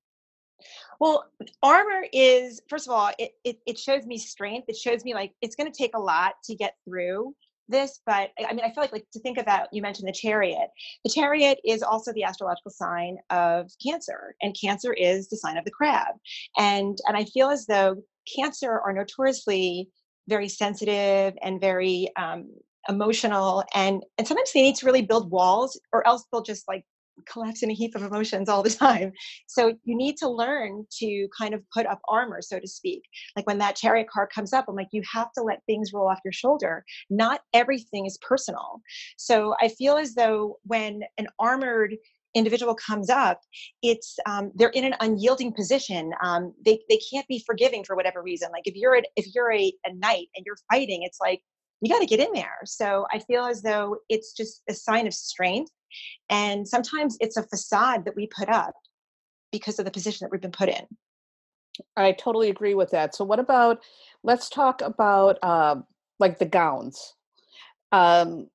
Well, 1.00 1.26
armor 1.62 2.06
is 2.12 2.62
first 2.68 2.88
of 2.88 2.94
all, 2.94 3.12
it, 3.20 3.32
it, 3.44 3.58
it 3.68 3.78
shows 3.78 4.06
me 4.06 4.18
strength. 4.18 4.66
It 4.68 4.76
shows 4.76 5.04
me 5.04 5.14
like 5.14 5.34
it's 5.42 5.56
going 5.56 5.72
to 5.72 5.78
take 5.78 5.96
a 5.96 6.00
lot 6.00 6.34
to 6.46 6.56
get 6.56 6.74
through 6.86 7.36
this, 7.70 8.00
but 8.06 8.32
I 8.40 8.54
mean, 8.54 8.66
I 8.66 8.74
feel 8.74 8.84
like 8.84 8.94
like 8.94 9.08
to 9.14 9.20
think 9.20 9.38
about. 9.38 9.68
You 9.72 9.82
mentioned 9.82 10.08
the 10.08 10.14
chariot. 10.14 10.70
The 11.04 11.12
chariot 11.12 11.60
is 11.66 11.84
also 11.84 12.14
the 12.14 12.24
astrological 12.24 12.72
sign 12.72 13.18
of 13.30 13.72
Cancer, 13.86 14.36
and 14.42 14.56
Cancer 14.60 14.94
is 14.94 15.30
the 15.30 15.38
sign 15.38 15.58
of 15.58 15.66
the 15.66 15.72
crab. 15.72 16.16
And 16.58 16.98
and 17.08 17.18
I 17.18 17.26
feel 17.26 17.50
as 17.50 17.66
though 17.66 17.98
Cancer 18.36 18.80
are 18.80 18.94
notoriously 18.94 19.90
very 20.28 20.50
sensitive 20.50 21.34
and 21.42 21.62
very 21.62 22.10
um, 22.18 22.50
emotional, 22.90 23.64
and 23.74 24.04
and 24.18 24.28
sometimes 24.28 24.52
they 24.54 24.62
need 24.62 24.76
to 24.78 24.86
really 24.86 25.02
build 25.02 25.32
walls, 25.32 25.80
or 25.94 26.06
else 26.08 26.26
they'll 26.32 26.42
just 26.42 26.68
like 26.68 26.86
collapse 27.26 27.64
in 27.64 27.72
a 27.72 27.74
heap 27.74 27.96
of 27.96 28.04
emotions 28.04 28.50
all 28.50 28.64
the 28.64 28.70
time. 28.70 29.12
So 29.48 29.74
you 29.84 29.96
need 29.96 30.18
to 30.18 30.30
learn 30.30 30.86
to 31.00 31.28
kind 31.38 31.54
of 31.54 31.62
put 31.74 31.86
up 31.86 32.00
armor, 32.08 32.42
so 32.42 32.60
to 32.60 32.68
speak. 32.68 33.04
Like 33.36 33.48
when 33.48 33.58
that 33.60 33.76
chariot 33.76 34.08
card 34.10 34.30
comes 34.34 34.54
up, 34.54 34.66
I'm 34.68 34.76
like, 34.76 34.90
you 34.92 35.02
have 35.12 35.32
to 35.34 35.44
let 35.44 35.62
things 35.66 35.94
roll 35.94 36.10
off 36.10 36.20
your 36.24 36.34
shoulder. 36.34 36.84
Not 37.10 37.42
everything 37.54 38.06
is 38.06 38.18
personal. 38.22 38.82
So 39.18 39.56
I 39.62 39.70
feel 39.70 39.98
as 39.98 40.16
though 40.16 40.58
when 40.64 41.02
an 41.18 41.28
armored 41.40 41.96
individual 42.36 42.76
comes 42.76 43.10
up, 43.10 43.42
it's 43.82 44.18
um, 44.26 44.52
they're 44.56 44.70
in 44.70 44.86
an 44.86 44.96
unyielding 45.00 45.54
position. 45.54 46.12
Um, 46.24 46.54
they 46.64 46.80
they 46.90 47.00
can't 47.12 47.28
be 47.28 47.44
forgiving 47.46 47.84
for 47.84 47.96
whatever 47.96 48.22
reason. 48.22 48.50
Like 48.52 48.68
if 48.68 48.76
you're 48.76 48.98
a, 48.98 49.02
if 49.16 49.34
you're 49.34 49.52
a, 49.52 49.74
a 49.86 49.94
knight 49.94 50.28
and 50.36 50.46
you're 50.46 50.58
fighting, 50.72 51.04
it's 51.04 51.20
like 51.20 51.42
you 51.82 51.94
got 51.94 52.00
to 52.00 52.06
get 52.06 52.20
in 52.20 52.32
there. 52.34 52.58
So 52.66 53.06
I 53.12 53.20
feel 53.20 53.46
as 53.46 53.62
though 53.62 53.98
it's 54.10 54.34
just 54.34 54.64
a 54.70 54.74
sign 54.74 55.08
of 55.08 55.14
strength 55.14 55.72
and 56.30 56.68
sometimes 56.68 57.18
it's 57.20 57.38
a 57.38 57.44
facade 57.44 58.06
that 58.06 58.16
we 58.16 58.28
put 58.28 58.50
up 58.50 58.74
because 59.52 59.80
of 59.80 59.86
the 59.86 59.92
position 59.92 60.26
that 60.26 60.32
we've 60.32 60.42
been 60.42 60.52
put 60.52 60.70
in. 60.70 60.86
I 61.96 62.12
totally 62.14 62.50
agree 62.50 62.74
with 62.74 62.90
that. 62.92 63.14
So, 63.16 63.24
what 63.24 63.40
about 63.40 63.84
let's 64.24 64.50
talk 64.50 64.82
about 64.82 65.38
uh, 65.44 65.76
like 66.20 66.40
the 66.40 66.46
gowns. 66.46 67.14
Um, 67.92 68.50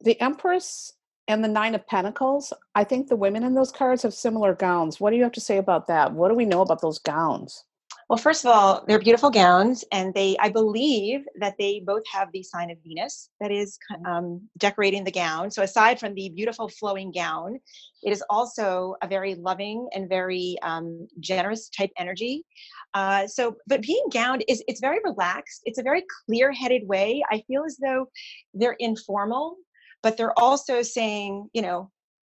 the 0.00 0.20
Empress 0.20 0.92
and 1.26 1.42
the 1.42 1.48
Nine 1.48 1.74
of 1.74 1.86
Pentacles. 1.86 2.52
I 2.74 2.84
think 2.84 3.08
the 3.08 3.16
women 3.16 3.44
in 3.44 3.54
those 3.54 3.72
cards 3.72 4.02
have 4.02 4.14
similar 4.14 4.54
gowns. 4.54 5.00
What 5.00 5.10
do 5.10 5.16
you 5.16 5.22
have 5.22 5.32
to 5.32 5.40
say 5.40 5.58
about 5.58 5.86
that? 5.88 6.12
What 6.12 6.28
do 6.28 6.34
we 6.34 6.44
know 6.44 6.62
about 6.62 6.80
those 6.80 6.98
gowns? 6.98 7.64
Well, 8.08 8.16
first 8.16 8.42
of 8.42 8.50
all, 8.50 8.84
they're 8.88 8.98
beautiful 8.98 9.28
gowns, 9.28 9.84
and 9.92 10.14
they, 10.14 10.34
I 10.40 10.48
believe 10.48 11.26
that 11.40 11.56
they 11.58 11.82
both 11.84 12.02
have 12.10 12.32
the 12.32 12.42
sign 12.42 12.70
of 12.70 12.78
Venus 12.82 13.28
that 13.38 13.50
is 13.50 13.78
um, 14.06 14.48
decorating 14.56 15.04
the 15.04 15.10
gown. 15.10 15.50
So, 15.50 15.62
aside 15.62 16.00
from 16.00 16.14
the 16.14 16.30
beautiful 16.30 16.70
flowing 16.70 17.12
gown, 17.12 17.58
it 18.02 18.10
is 18.10 18.24
also 18.30 18.94
a 19.02 19.06
very 19.08 19.34
loving 19.34 19.90
and 19.92 20.08
very 20.08 20.56
um, 20.62 21.06
generous 21.20 21.68
type 21.68 21.90
energy. 21.98 22.46
Uh, 22.94 23.26
so, 23.26 23.56
but 23.66 23.82
being 23.82 24.06
gowned 24.10 24.42
is 24.48 24.64
it's 24.68 24.80
very 24.80 25.00
relaxed. 25.04 25.60
It's 25.66 25.78
a 25.78 25.82
very 25.82 26.02
clear-headed 26.24 26.88
way. 26.88 27.22
I 27.30 27.42
feel 27.46 27.64
as 27.66 27.76
though 27.76 28.06
they're 28.54 28.76
informal, 28.78 29.56
but 30.02 30.16
they're 30.16 30.38
also 30.38 30.80
saying, 30.80 31.50
you 31.52 31.60
know, 31.60 31.90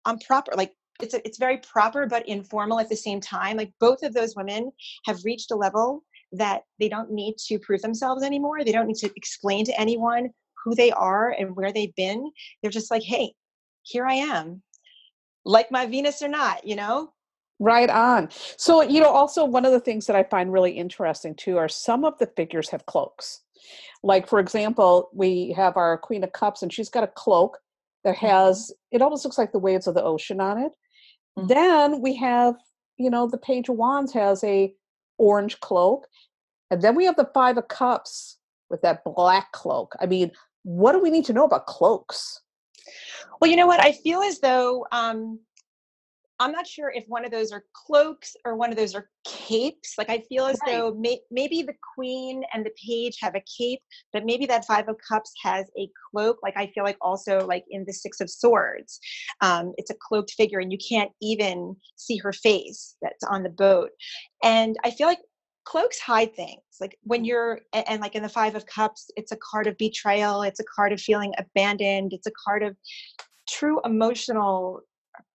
I'm 0.03 0.17
proper. 0.17 0.53
Like 0.55 0.73
it's 1.01 1.13
a, 1.13 1.25
it's 1.25 1.37
very 1.37 1.57
proper 1.57 2.05
but 2.05 2.27
informal 2.27 2.79
at 2.79 2.89
the 2.89 2.95
same 2.95 3.21
time 3.21 3.57
like 3.57 3.71
both 3.79 4.03
of 4.03 4.13
those 4.13 4.35
women 4.35 4.71
have 5.05 5.23
reached 5.23 5.51
a 5.51 5.55
level 5.55 6.03
that 6.31 6.63
they 6.79 6.89
don't 6.89 7.11
need 7.11 7.37
to 7.37 7.59
prove 7.59 7.81
themselves 7.81 8.23
anymore. 8.23 8.63
They 8.63 8.71
don't 8.71 8.87
need 8.87 8.97
to 8.97 9.11
explain 9.15 9.65
to 9.65 9.79
anyone 9.79 10.29
who 10.63 10.75
they 10.75 10.91
are 10.91 11.31
and 11.31 11.55
where 11.55 11.71
they've 11.71 11.95
been. 11.95 12.31
They're 12.61 12.71
just 12.71 12.91
like, 12.91 13.03
hey, 13.03 13.33
here 13.83 14.05
I 14.05 14.15
am, 14.15 14.61
like 15.45 15.71
my 15.71 15.85
Venus 15.85 16.21
or 16.21 16.27
not, 16.27 16.65
you 16.65 16.75
know? 16.75 17.13
Right 17.59 17.89
on. 17.89 18.29
So, 18.57 18.81
you 18.81 19.01
know, 19.01 19.09
also 19.09 19.43
one 19.43 19.65
of 19.65 19.71
the 19.71 19.79
things 19.79 20.05
that 20.07 20.15
I 20.15 20.23
find 20.23 20.53
really 20.53 20.71
interesting 20.71 21.35
too 21.35 21.57
are 21.57 21.67
some 21.67 22.05
of 22.05 22.17
the 22.17 22.27
figures 22.37 22.69
have 22.69 22.85
cloaks. 22.85 23.41
Like, 24.01 24.27
for 24.27 24.39
example, 24.39 25.09
we 25.13 25.53
have 25.57 25.75
our 25.75 25.97
Queen 25.97 26.23
of 26.23 26.31
Cups, 26.31 26.61
and 26.61 26.71
she's 26.71 26.89
got 26.89 27.03
a 27.03 27.07
cloak 27.07 27.57
that 28.05 28.15
mm-hmm. 28.15 28.27
has, 28.27 28.71
it 28.91 29.01
almost 29.01 29.25
looks 29.25 29.37
like 29.37 29.51
the 29.51 29.59
waves 29.59 29.87
of 29.87 29.95
the 29.95 30.03
ocean 30.03 30.39
on 30.39 30.57
it. 30.57 30.71
Mm-hmm. 31.39 31.47
Then 31.47 32.01
we 32.01 32.15
have, 32.15 32.55
you 32.97 33.09
know, 33.09 33.27
the 33.27 33.37
Page 33.37 33.69
of 33.69 33.75
Wands 33.75 34.13
has 34.13 34.43
a 34.43 34.73
orange 35.17 35.59
cloak. 35.59 36.07
And 36.71 36.81
then 36.81 36.95
we 36.95 37.05
have 37.05 37.15
the 37.15 37.29
Five 37.33 37.57
of 37.57 37.67
Cups 37.67 38.37
with 38.69 38.81
that 38.81 39.03
black 39.03 39.51
cloak. 39.51 39.95
I 39.99 40.05
mean, 40.05 40.31
what 40.63 40.91
do 40.91 40.99
we 40.99 41.09
need 41.09 41.25
to 41.25 41.33
know 41.33 41.45
about 41.45 41.65
cloaks? 41.65 42.41
Well, 43.39 43.49
you 43.49 43.57
know 43.57 43.67
what? 43.67 43.79
I 43.79 43.91
feel 43.91 44.21
as 44.21 44.39
though 44.39 44.85
um, 44.91 45.39
I'm 46.39 46.53
not 46.53 46.65
sure 46.65 46.89
if 46.89 47.03
one 47.07 47.25
of 47.25 47.31
those 47.31 47.51
are 47.51 47.65
cloaks 47.73 48.35
or 48.45 48.55
one 48.55 48.71
of 48.71 48.77
those 48.77 48.95
are 48.95 49.09
capes. 49.25 49.95
Like 49.97 50.09
I 50.09 50.19
feel 50.19 50.45
as 50.45 50.57
right. 50.65 50.77
though 50.77 50.93
may, 50.93 51.19
maybe 51.29 51.61
the 51.61 51.75
queen 51.95 52.43
and 52.53 52.65
the 52.65 52.71
page 52.81 53.17
have 53.21 53.35
a 53.35 53.43
cape, 53.57 53.81
but 54.13 54.25
maybe 54.25 54.45
that 54.45 54.65
five 54.65 54.87
of 54.87 54.95
cups 55.05 55.33
has 55.43 55.65
a 55.77 55.89
cloak. 56.09 56.39
Like 56.41 56.55
I 56.55 56.67
feel 56.67 56.85
like 56.85 56.97
also 57.01 57.45
like 57.45 57.65
in 57.69 57.83
the 57.85 57.93
six 57.93 58.21
of 58.21 58.29
swords, 58.29 58.99
um, 59.41 59.73
it's 59.77 59.91
a 59.91 59.95
cloaked 59.99 60.31
figure 60.31 60.59
and 60.59 60.71
you 60.71 60.77
can't 60.77 61.11
even 61.21 61.75
see 61.97 62.17
her 62.17 62.31
face 62.31 62.95
that's 63.01 63.23
on 63.25 63.43
the 63.43 63.49
boat. 63.49 63.89
And 64.41 64.77
I 64.85 64.91
feel 64.91 65.07
like 65.07 65.19
cloaks 65.65 65.99
hide 65.99 66.33
things 66.35 66.61
like 66.81 66.97
when 67.03 67.23
you're 67.25 67.59
and, 67.73 67.87
and 67.87 68.01
like 68.01 68.15
in 68.15 68.23
the 68.23 68.29
five 68.29 68.55
of 68.55 68.65
cups 68.65 69.11
it's 69.17 69.31
a 69.31 69.37
card 69.37 69.67
of 69.67 69.77
betrayal 69.77 70.41
it's 70.41 70.59
a 70.59 70.63
card 70.63 70.91
of 70.91 70.99
feeling 70.99 71.31
abandoned 71.37 72.11
it's 72.11 72.25
a 72.25 72.31
card 72.43 72.63
of 72.63 72.75
true 73.47 73.79
emotional 73.85 74.81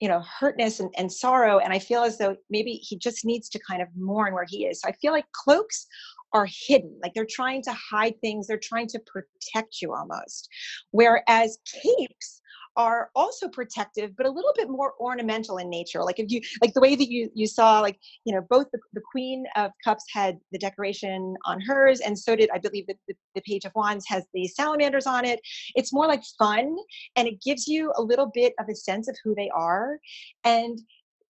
you 0.01 0.09
know 0.09 0.23
hurtness 0.39 0.81
and, 0.81 0.93
and 0.97 1.13
sorrow 1.13 1.59
and 1.59 1.73
i 1.73 1.79
feel 1.79 2.03
as 2.03 2.19
though 2.19 2.37
maybe 2.51 2.73
he 2.73 2.97
just 2.97 3.25
needs 3.25 3.49
to 3.49 3.61
kind 3.69 3.83
of 3.83 3.89
mourn 3.97 4.35
where 4.35 4.47
he 4.49 4.67
is. 4.67 4.81
So 4.81 4.89
i 4.89 4.93
feel 4.93 5.13
like 5.13 5.25
cloaks 5.33 5.87
are 6.33 6.47
hidden 6.67 6.99
like 7.03 7.15
they're 7.15 7.27
trying 7.29 7.63
to 7.63 7.73
hide 7.73 8.15
things 8.21 8.47
they're 8.47 8.59
trying 8.59 8.89
to 8.89 9.01
protect 9.01 9.83
you 9.83 9.95
almost. 9.95 10.49
Whereas 10.91 11.59
capes 11.83 12.42
are 12.77 13.11
also 13.15 13.49
protective 13.49 14.17
but 14.17 14.27
a 14.27 14.31
little 14.31 14.53
bit 14.57 14.69
more 14.69 14.95
ornamental 15.01 15.59
in 15.59 15.69
nature. 15.69 16.03
Like 16.03 16.19
if 16.19 16.31
you 16.31 16.41
like 16.61 16.75
the 16.75 16.81
way 16.81 16.95
that 16.95 17.11
you 17.11 17.31
you 17.35 17.47
saw 17.47 17.81
like 17.81 17.99
you 18.25 18.35
know 18.35 18.43
both 18.49 18.67
the, 18.73 18.79
the 18.93 19.03
queen 19.11 19.45
of 19.57 19.71
cups 19.85 20.05
had 20.13 20.39
the 20.53 20.59
decoration 20.59 21.35
on 21.45 21.61
hers 21.61 22.01
and 22.01 22.19
so 22.19 22.35
did 22.37 22.51
i 22.55 22.59
believe 22.59 22.87
that 22.87 22.97
the, 23.09 23.15
the 23.35 23.43
page 23.43 23.65
of 23.65 23.73
wands 23.75 24.05
has 24.09 24.25
the 24.35 24.47
salamanders 24.47 25.07
on 25.07 25.25
it. 25.25 25.41
It's 25.75 25.93
more 25.93 26.07
like 26.07 26.23
fun 26.39 26.77
and 27.17 27.29
it 27.29 27.43
gives 27.43 27.67
you 27.67 27.93
a 27.97 28.03
little 28.03 28.31
bit 28.33 28.55
of 28.59 28.69
a 28.69 28.75
sense 28.75 29.09
of 29.09 29.17
who 29.23 29.35
they 29.35 29.51
are. 29.51 29.99
And 30.45 30.81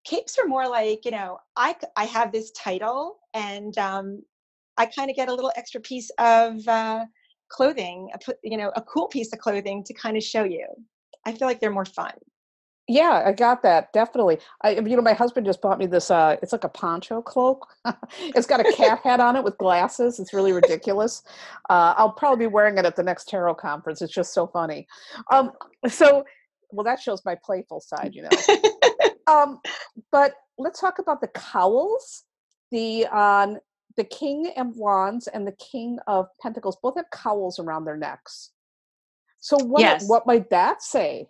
capes 0.05 0.39
are 0.39 0.47
more 0.47 0.69
like 0.69 1.05
you 1.05 1.11
know 1.11 1.39
i 1.57 1.75
i 1.97 2.05
have 2.05 2.33
this 2.33 2.51
title 2.53 3.19
and 3.35 3.79
um 3.79 4.21
i 4.77 4.87
kind 4.87 5.11
of 5.11 5.17
get 5.17 5.29
a 5.29 5.35
little 5.35 5.53
extra 5.57 5.81
piece 5.81 6.11
of 6.19 6.67
uh 6.67 7.05
clothing 7.49 8.09
you 8.43 8.57
know 8.57 8.73
a 8.75 8.83
cool 8.83 9.07
piece 9.09 9.33
of 9.33 9.39
clothing 9.39 9.85
to 9.85 9.95
kind 9.95 10.17
of 10.17 10.23
show 10.23 10.43
you 10.45 10.67
I 11.25 11.33
feel 11.33 11.49
like 11.49 11.61
they're 11.61 11.71
more 11.71 11.85
fun. 11.85 12.13
Yeah, 12.89 13.23
I 13.25 13.33
got 13.33 13.63
that 13.63 13.93
definitely. 13.93 14.39
I, 14.63 14.71
you 14.71 14.97
know, 14.97 15.03
my 15.03 15.13
husband 15.13 15.47
just 15.47 15.63
bought 15.63 15.79
me 15.79 15.87
this. 15.87 16.11
Uh, 16.11 16.37
it's 16.43 16.51
like 16.51 16.65
a 16.65 16.69
poncho 16.69 17.23
cloak. 17.23 17.67
it's 18.21 18.47
got 18.47 18.61
a 18.61 18.73
cat 18.73 19.01
head 19.05 19.21
on 19.21 19.37
it 19.37 19.45
with 19.45 19.57
glasses. 19.57 20.19
It's 20.19 20.35
really 20.35 20.53
ridiculous. 20.53 21.23
Uh, 21.71 21.95
I'll 21.97 22.11
probably 22.13 22.47
be 22.47 22.49
wearing 22.49 22.79
it 22.79 22.85
at 22.85 22.97
the 22.97 23.05
next 23.05 23.29
tarot 23.29 23.55
conference. 23.55 24.03
It's 24.03 24.13
just 24.13 24.35
so 24.35 24.49
funny. 24.49 24.89
Um, 25.31 25.53
so, 25.89 26.25
well, 26.71 26.85
that 26.85 26.99
shows 26.99 27.25
my 27.25 27.37
playful 27.37 27.81
side, 27.81 28.15
you 28.15 28.23
know. 28.23 28.31
um, 29.33 29.61
but 30.11 30.35
let's 30.59 30.81
talk 30.81 30.99
about 30.99 31.21
the 31.21 31.29
cowls. 31.29 32.25
The 32.73 33.07
um, 33.07 33.59
the 33.97 34.05
King 34.05 34.53
of 34.57 34.77
Wands 34.77 35.29
and 35.29 35.47
the 35.47 35.53
King 35.53 35.99
of 36.07 36.27
Pentacles 36.41 36.77
both 36.83 36.97
have 36.97 37.11
cowls 37.13 37.59
around 37.59 37.85
their 37.85 37.97
necks. 37.97 38.51
So 39.43 39.59
what 39.59 39.81
yes. 39.81 40.09
what 40.09 40.27
might 40.27 40.49
that 40.51 40.83
say? 40.83 41.29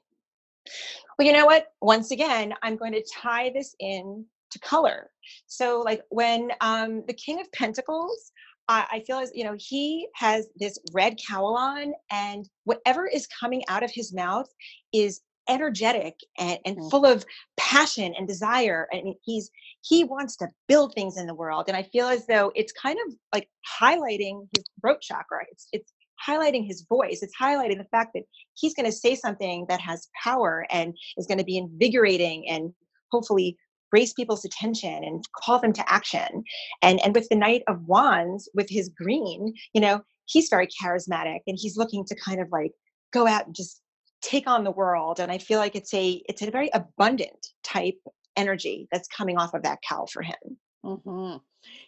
Well, 1.18 1.26
you 1.26 1.32
know 1.32 1.46
what? 1.46 1.68
Once 1.80 2.10
again, 2.10 2.54
I'm 2.62 2.76
going 2.76 2.92
to 2.92 3.04
tie 3.10 3.50
this 3.50 3.74
in 3.80 4.24
to 4.50 4.58
color. 4.60 5.10
So 5.46 5.80
like 5.80 6.02
when 6.10 6.52
um 6.60 7.02
the 7.08 7.14
King 7.14 7.40
of 7.40 7.50
Pentacles, 7.52 8.32
I, 8.68 8.86
I 8.92 9.00
feel 9.00 9.18
as 9.18 9.32
you 9.34 9.44
know, 9.44 9.56
he 9.58 10.08
has 10.14 10.46
this 10.56 10.78
red 10.92 11.16
cowl 11.26 11.56
on, 11.56 11.94
and 12.10 12.48
whatever 12.64 13.06
is 13.06 13.26
coming 13.26 13.62
out 13.68 13.82
of 13.82 13.90
his 13.90 14.12
mouth 14.12 14.48
is 14.92 15.22
energetic 15.48 16.14
and, 16.38 16.58
and 16.66 16.76
mm-hmm. 16.76 16.88
full 16.90 17.06
of 17.06 17.24
passion 17.56 18.14
and 18.16 18.28
desire 18.28 18.86
I 18.92 18.98
and 18.98 19.14
he's 19.22 19.50
he 19.80 20.04
wants 20.04 20.36
to 20.36 20.48
build 20.68 20.94
things 20.94 21.16
in 21.16 21.26
the 21.26 21.34
world 21.34 21.64
and 21.66 21.76
i 21.76 21.82
feel 21.82 22.06
as 22.06 22.28
though 22.28 22.52
it's 22.54 22.72
kind 22.72 22.96
of 23.04 23.14
like 23.34 23.48
highlighting 23.80 24.46
his 24.54 24.64
throat 24.80 24.98
chakra 25.00 25.40
it's 25.50 25.66
it's 25.72 25.92
highlighting 26.26 26.66
his 26.66 26.86
voice. 26.88 27.20
It's 27.22 27.34
highlighting 27.40 27.78
the 27.78 27.88
fact 27.90 28.10
that 28.14 28.24
he's 28.54 28.74
going 28.74 28.86
to 28.86 28.92
say 28.92 29.14
something 29.14 29.66
that 29.68 29.80
has 29.80 30.08
power 30.22 30.66
and 30.70 30.96
is 31.16 31.26
going 31.26 31.38
to 31.38 31.44
be 31.44 31.58
invigorating 31.58 32.48
and 32.48 32.72
hopefully 33.10 33.56
raise 33.92 34.14
people's 34.14 34.44
attention 34.44 35.04
and 35.04 35.22
call 35.36 35.58
them 35.58 35.72
to 35.74 35.92
action. 35.92 36.44
And 36.80 37.00
and 37.04 37.14
with 37.14 37.28
the 37.28 37.36
Knight 37.36 37.62
of 37.68 37.86
Wands, 37.86 38.48
with 38.54 38.68
his 38.68 38.88
green, 38.88 39.54
you 39.74 39.80
know, 39.80 40.00
he's 40.26 40.48
very 40.48 40.66
charismatic 40.82 41.40
and 41.46 41.58
he's 41.60 41.76
looking 41.76 42.04
to 42.06 42.16
kind 42.16 42.40
of 42.40 42.48
like 42.50 42.72
go 43.12 43.26
out 43.26 43.46
and 43.46 43.54
just 43.54 43.82
take 44.22 44.46
on 44.46 44.64
the 44.64 44.70
world. 44.70 45.20
And 45.20 45.30
I 45.30 45.38
feel 45.38 45.58
like 45.58 45.76
it's 45.76 45.92
a 45.92 46.22
it's 46.28 46.42
a 46.42 46.50
very 46.50 46.70
abundant 46.72 47.48
type 47.62 47.98
energy 48.36 48.88
that's 48.90 49.08
coming 49.08 49.36
off 49.36 49.54
of 49.54 49.62
that 49.62 49.80
cowl 49.86 50.06
for 50.06 50.22
him. 50.22 50.58
Mm-hmm. 50.84 51.36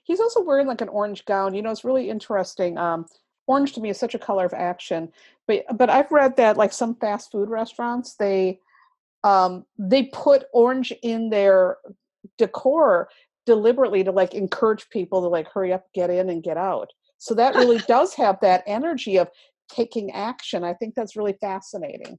He's 0.04 0.20
also 0.20 0.42
wearing 0.42 0.66
like 0.66 0.82
an 0.82 0.88
orange 0.88 1.24
gown. 1.24 1.54
You 1.54 1.62
know, 1.62 1.70
it's 1.70 1.84
really 1.84 2.10
interesting. 2.10 2.78
Um, 2.78 3.06
orange 3.46 3.72
to 3.72 3.80
me 3.80 3.90
is 3.90 3.98
such 3.98 4.14
a 4.14 4.18
color 4.18 4.44
of 4.44 4.54
action 4.54 5.10
but 5.46 5.64
but 5.76 5.90
i've 5.90 6.10
read 6.10 6.36
that 6.36 6.56
like 6.56 6.72
some 6.72 6.94
fast 6.96 7.30
food 7.30 7.48
restaurants 7.48 8.14
they 8.14 8.58
um 9.22 9.64
they 9.78 10.04
put 10.04 10.44
orange 10.52 10.92
in 11.02 11.30
their 11.30 11.76
decor 12.38 13.08
deliberately 13.46 14.02
to 14.02 14.12
like 14.12 14.34
encourage 14.34 14.88
people 14.90 15.20
to 15.20 15.28
like 15.28 15.48
hurry 15.48 15.72
up 15.72 15.86
get 15.94 16.10
in 16.10 16.30
and 16.30 16.42
get 16.42 16.56
out 16.56 16.90
so 17.18 17.34
that 17.34 17.54
really 17.54 17.78
does 17.88 18.14
have 18.14 18.38
that 18.40 18.62
energy 18.66 19.16
of 19.16 19.28
taking 19.68 20.10
action 20.12 20.64
i 20.64 20.72
think 20.74 20.94
that's 20.94 21.16
really 21.16 21.34
fascinating 21.40 22.18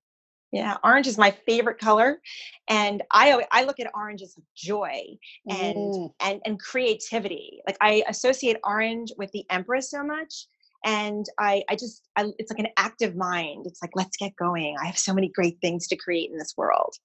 yeah, 0.55 0.77
orange 0.86 1.08
is 1.08 1.17
my 1.17 1.32
favorite 1.46 1.79
color, 1.79 2.22
and 2.70 3.03
I 3.12 3.44
I 3.51 3.65
look 3.65 3.82
at 3.82 3.91
orange 3.94 4.22
as 4.22 4.38
joy 4.55 5.01
and 5.50 5.75
mm. 5.75 6.10
and 6.22 6.39
and 6.46 6.58
creativity. 6.58 7.60
Like 7.67 7.75
I 7.82 8.03
associate 8.08 8.55
orange 8.63 9.12
with 9.17 9.29
the 9.34 9.46
Empress 9.50 9.91
so 9.91 10.01
much, 10.01 10.48
and 10.86 11.25
I, 11.39 11.63
I 11.68 11.75
just, 11.75 12.08
I, 12.15 12.32
it's 12.38 12.51
like 12.51 12.60
an 12.60 12.72
active 12.77 13.15
mind. 13.15 13.65
It's 13.65 13.82
like, 13.82 13.92
let's 13.96 14.15
get 14.15 14.36
going. 14.36 14.77
I 14.82 14.86
have 14.86 14.98
so 14.98 15.13
many 15.13 15.30
great 15.30 15.60
things 15.60 15.88
to 15.88 15.96
create 15.96 16.30
in 16.32 16.38
this 16.38 16.54
world. 16.56 16.96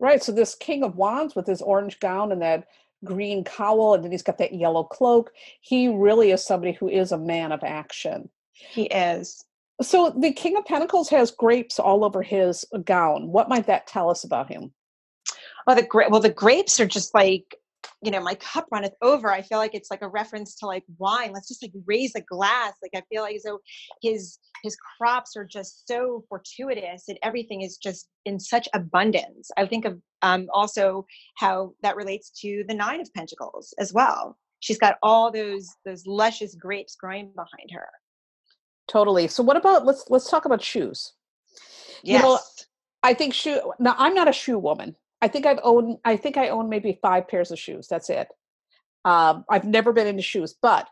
Right. 0.00 0.22
So 0.22 0.32
this 0.32 0.54
King 0.54 0.82
of 0.82 0.96
Wands 0.96 1.36
with 1.36 1.46
his 1.46 1.62
orange 1.62 2.00
gown 2.00 2.32
and 2.32 2.42
that 2.42 2.66
green 3.04 3.44
cowl, 3.44 3.94
and 3.94 4.02
then 4.02 4.10
he's 4.10 4.22
got 4.22 4.38
that 4.38 4.54
yellow 4.54 4.84
cloak. 4.84 5.32
He 5.60 5.88
really 5.88 6.32
is 6.32 6.44
somebody 6.44 6.72
who 6.72 6.88
is 6.88 7.12
a 7.12 7.18
man 7.18 7.52
of 7.52 7.62
action. 7.62 8.30
He 8.52 8.84
is. 8.84 9.44
So 9.82 10.14
the 10.18 10.32
King 10.32 10.56
of 10.56 10.64
Pentacles 10.64 11.10
has 11.10 11.30
grapes 11.30 11.78
all 11.78 12.04
over 12.04 12.22
his 12.22 12.64
gown. 12.84 13.28
What 13.28 13.50
might 13.50 13.66
that 13.66 13.86
tell 13.86 14.10
us 14.10 14.24
about 14.24 14.50
him? 14.50 14.72
Well, 15.66 15.76
the 15.76 15.82
gra- 15.82 16.08
well, 16.08 16.20
the 16.20 16.30
grapes 16.30 16.80
are 16.80 16.86
just 16.86 17.14
like 17.14 17.56
you 18.02 18.10
know 18.10 18.20
my 18.20 18.34
cup 18.34 18.66
runneth 18.70 18.94
over 19.02 19.32
i 19.32 19.40
feel 19.40 19.58
like 19.58 19.74
it's 19.74 19.90
like 19.90 20.02
a 20.02 20.08
reference 20.08 20.54
to 20.54 20.66
like 20.66 20.84
wine 20.98 21.32
let's 21.32 21.48
just 21.48 21.62
like 21.62 21.72
raise 21.86 22.14
a 22.14 22.20
glass 22.20 22.74
like 22.82 22.90
i 22.94 23.02
feel 23.08 23.22
like 23.22 23.38
so 23.40 23.58
his 24.02 24.38
his 24.62 24.76
crops 24.98 25.36
are 25.36 25.44
just 25.44 25.86
so 25.86 26.24
fortuitous 26.28 27.04
and 27.08 27.18
everything 27.22 27.62
is 27.62 27.76
just 27.76 28.08
in 28.24 28.38
such 28.40 28.68
abundance. 28.74 29.50
I 29.56 29.66
think 29.66 29.84
of 29.84 30.00
um 30.22 30.48
also 30.52 31.06
how 31.36 31.72
that 31.82 31.96
relates 31.96 32.30
to 32.42 32.64
the 32.68 32.74
nine 32.74 33.00
of 33.00 33.12
pentacles 33.14 33.74
as 33.78 33.92
well. 33.92 34.36
She's 34.60 34.78
got 34.78 34.96
all 35.02 35.30
those 35.30 35.68
those 35.84 36.06
luscious 36.06 36.54
grapes 36.54 36.96
growing 36.96 37.32
behind 37.34 37.70
her. 37.72 37.88
Totally. 38.88 39.28
So 39.28 39.42
what 39.42 39.56
about 39.56 39.86
let's 39.86 40.04
let's 40.08 40.30
talk 40.30 40.44
about 40.44 40.62
shoes. 40.62 41.12
Yes. 42.02 42.22
you 42.22 42.28
know 42.28 42.38
i 43.02 43.14
think 43.14 43.32
shoe 43.34 43.72
now 43.78 43.94
i'm 43.98 44.14
not 44.14 44.28
a 44.28 44.32
shoe 44.32 44.58
woman 44.58 44.94
I 45.22 45.28
think 45.28 45.46
I've 45.46 45.60
owned 45.62 45.98
I 46.04 46.16
think 46.16 46.36
I 46.36 46.48
own 46.48 46.68
maybe 46.68 46.98
five 47.02 47.28
pairs 47.28 47.50
of 47.50 47.58
shoes. 47.58 47.88
That's 47.88 48.10
it. 48.10 48.28
Um, 49.04 49.44
I've 49.48 49.64
never 49.64 49.92
been 49.92 50.06
into 50.06 50.22
shoes, 50.22 50.54
but 50.60 50.88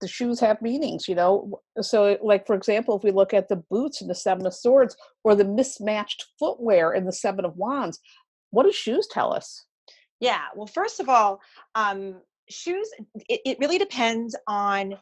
the 0.00 0.08
shoes 0.08 0.40
have 0.40 0.62
meanings, 0.62 1.08
you 1.08 1.14
know. 1.14 1.60
So, 1.80 2.18
like 2.22 2.46
for 2.46 2.54
example, 2.54 2.96
if 2.96 3.02
we 3.02 3.10
look 3.10 3.34
at 3.34 3.48
the 3.48 3.56
boots 3.56 4.00
in 4.00 4.08
the 4.08 4.14
Seven 4.14 4.46
of 4.46 4.54
Swords 4.54 4.96
or 5.24 5.34
the 5.34 5.44
mismatched 5.44 6.26
footwear 6.38 6.92
in 6.92 7.04
the 7.04 7.12
Seven 7.12 7.44
of 7.44 7.56
Wands, 7.56 7.98
what 8.50 8.64
do 8.64 8.72
shoes 8.72 9.06
tell 9.10 9.32
us? 9.32 9.64
Yeah. 10.20 10.42
Well, 10.54 10.66
first 10.66 11.00
of 11.00 11.08
all, 11.08 11.40
um, 11.74 12.20
shoes, 12.48 12.90
it, 13.28 13.40
it 13.44 13.58
really 13.58 13.78
depends 13.78 14.36
on 14.46 14.96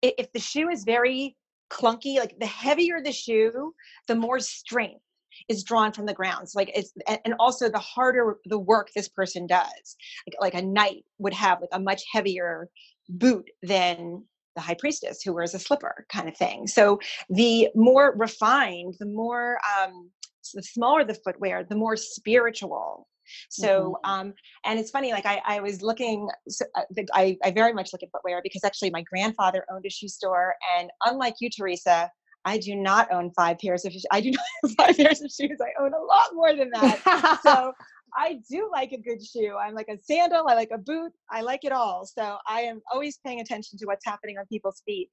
if 0.00 0.32
the 0.32 0.40
shoe 0.40 0.68
is 0.68 0.84
very 0.84 1.36
clunky, 1.70 2.18
like 2.18 2.38
the 2.38 2.46
heavier 2.46 3.00
the 3.02 3.12
shoe, 3.12 3.74
the 4.08 4.14
more 4.14 4.40
strength 4.40 5.02
is 5.48 5.64
drawn 5.64 5.92
from 5.92 6.06
the 6.06 6.14
grounds. 6.14 6.54
Like 6.54 6.70
it's 6.74 6.92
and 7.06 7.34
also 7.38 7.68
the 7.68 7.78
harder 7.78 8.38
the 8.44 8.58
work 8.58 8.90
this 8.94 9.08
person 9.08 9.46
does. 9.46 9.96
Like, 10.26 10.52
like 10.52 10.62
a 10.62 10.66
knight 10.66 11.04
would 11.18 11.34
have 11.34 11.60
like 11.60 11.70
a 11.72 11.80
much 11.80 12.02
heavier 12.12 12.68
boot 13.08 13.48
than 13.62 14.24
the 14.54 14.60
high 14.60 14.74
priestess 14.74 15.22
who 15.22 15.32
wears 15.32 15.54
a 15.54 15.58
slipper 15.58 16.06
kind 16.12 16.28
of 16.28 16.36
thing. 16.36 16.66
So 16.66 17.00
the 17.30 17.68
more 17.74 18.14
refined, 18.16 18.94
the 18.98 19.06
more 19.06 19.58
um 19.80 20.10
the 20.54 20.62
smaller 20.62 21.04
the 21.04 21.14
footwear, 21.14 21.64
the 21.64 21.76
more 21.76 21.96
spiritual 21.96 23.06
so, 23.48 23.98
mm-hmm. 24.04 24.10
um, 24.10 24.34
and 24.64 24.78
it's 24.78 24.90
funny, 24.90 25.12
like 25.12 25.26
I, 25.26 25.40
I 25.44 25.60
was 25.60 25.82
looking, 25.82 26.28
so 26.48 26.64
uh, 26.74 26.82
I, 27.14 27.36
I 27.44 27.50
very 27.50 27.72
much 27.72 27.92
look 27.92 28.02
at 28.02 28.10
footwear 28.10 28.40
because 28.42 28.64
actually 28.64 28.90
my 28.90 29.02
grandfather 29.02 29.64
owned 29.70 29.84
a 29.86 29.90
shoe 29.90 30.08
store. 30.08 30.54
And 30.78 30.90
unlike 31.04 31.34
you, 31.40 31.50
Theresa, 31.50 32.10
I 32.44 32.58
do 32.58 32.74
not 32.74 33.12
own 33.12 33.30
five 33.32 33.58
pairs 33.58 33.84
of 33.84 33.94
I 34.10 34.20
do 34.20 34.30
not 34.30 34.44
have 34.62 34.72
five 34.74 34.96
pairs 34.96 35.20
of 35.22 35.30
shoes. 35.30 35.58
I 35.60 35.82
own 35.82 35.92
a 35.94 35.98
lot 35.98 36.34
more 36.34 36.54
than 36.54 36.70
that. 36.70 37.40
so 37.42 37.72
I 38.16 38.40
do 38.50 38.68
like 38.70 38.92
a 38.92 39.00
good 39.00 39.24
shoe. 39.24 39.56
I'm 39.56 39.74
like 39.74 39.88
a 39.88 39.98
sandal, 40.02 40.46
I 40.48 40.54
like 40.54 40.70
a 40.72 40.78
boot, 40.78 41.12
I 41.30 41.40
like 41.40 41.64
it 41.64 41.72
all. 41.72 42.04
So 42.04 42.36
I 42.46 42.60
am 42.60 42.80
always 42.92 43.18
paying 43.24 43.40
attention 43.40 43.78
to 43.78 43.86
what's 43.86 44.04
happening 44.04 44.38
on 44.38 44.46
people's 44.46 44.82
feet. 44.84 45.08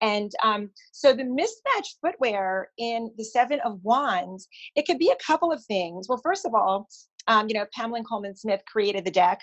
And 0.00 0.30
um, 0.42 0.70
so 0.92 1.12
the 1.12 1.24
mismatched 1.24 1.98
footwear 2.00 2.70
in 2.78 3.10
the 3.16 3.24
Seven 3.24 3.60
of 3.64 3.80
Wands, 3.82 4.48
it 4.76 4.86
could 4.86 4.98
be 4.98 5.10
a 5.10 5.24
couple 5.24 5.52
of 5.52 5.64
things. 5.64 6.08
Well, 6.08 6.20
first 6.22 6.46
of 6.46 6.54
all, 6.54 6.88
um, 7.26 7.48
you 7.48 7.54
know, 7.54 7.66
Pamela 7.74 8.04
Colman 8.04 8.36
Smith 8.36 8.60
created 8.70 9.04
the 9.04 9.10
deck 9.10 9.40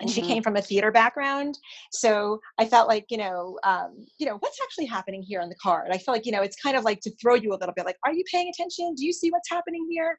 and 0.00 0.08
mm-hmm. 0.08 0.14
she 0.14 0.22
came 0.22 0.42
from 0.42 0.56
a 0.56 0.62
theater 0.62 0.90
background 0.90 1.58
so 1.92 2.40
i 2.58 2.64
felt 2.64 2.88
like 2.88 3.06
you 3.10 3.16
know 3.16 3.58
um, 3.64 4.04
you 4.18 4.26
know 4.26 4.36
what's 4.40 4.58
actually 4.62 4.86
happening 4.86 5.22
here 5.22 5.40
on 5.40 5.48
the 5.48 5.54
card 5.56 5.88
i 5.90 5.98
feel 5.98 6.14
like 6.14 6.26
you 6.26 6.32
know 6.32 6.42
it's 6.42 6.56
kind 6.56 6.76
of 6.76 6.84
like 6.84 7.00
to 7.00 7.10
throw 7.20 7.34
you 7.34 7.50
a 7.50 7.58
little 7.58 7.74
bit 7.74 7.84
like 7.84 7.96
are 8.04 8.12
you 8.12 8.24
paying 8.30 8.48
attention 8.48 8.94
do 8.94 9.04
you 9.04 9.12
see 9.12 9.30
what's 9.30 9.50
happening 9.50 9.86
here 9.90 10.16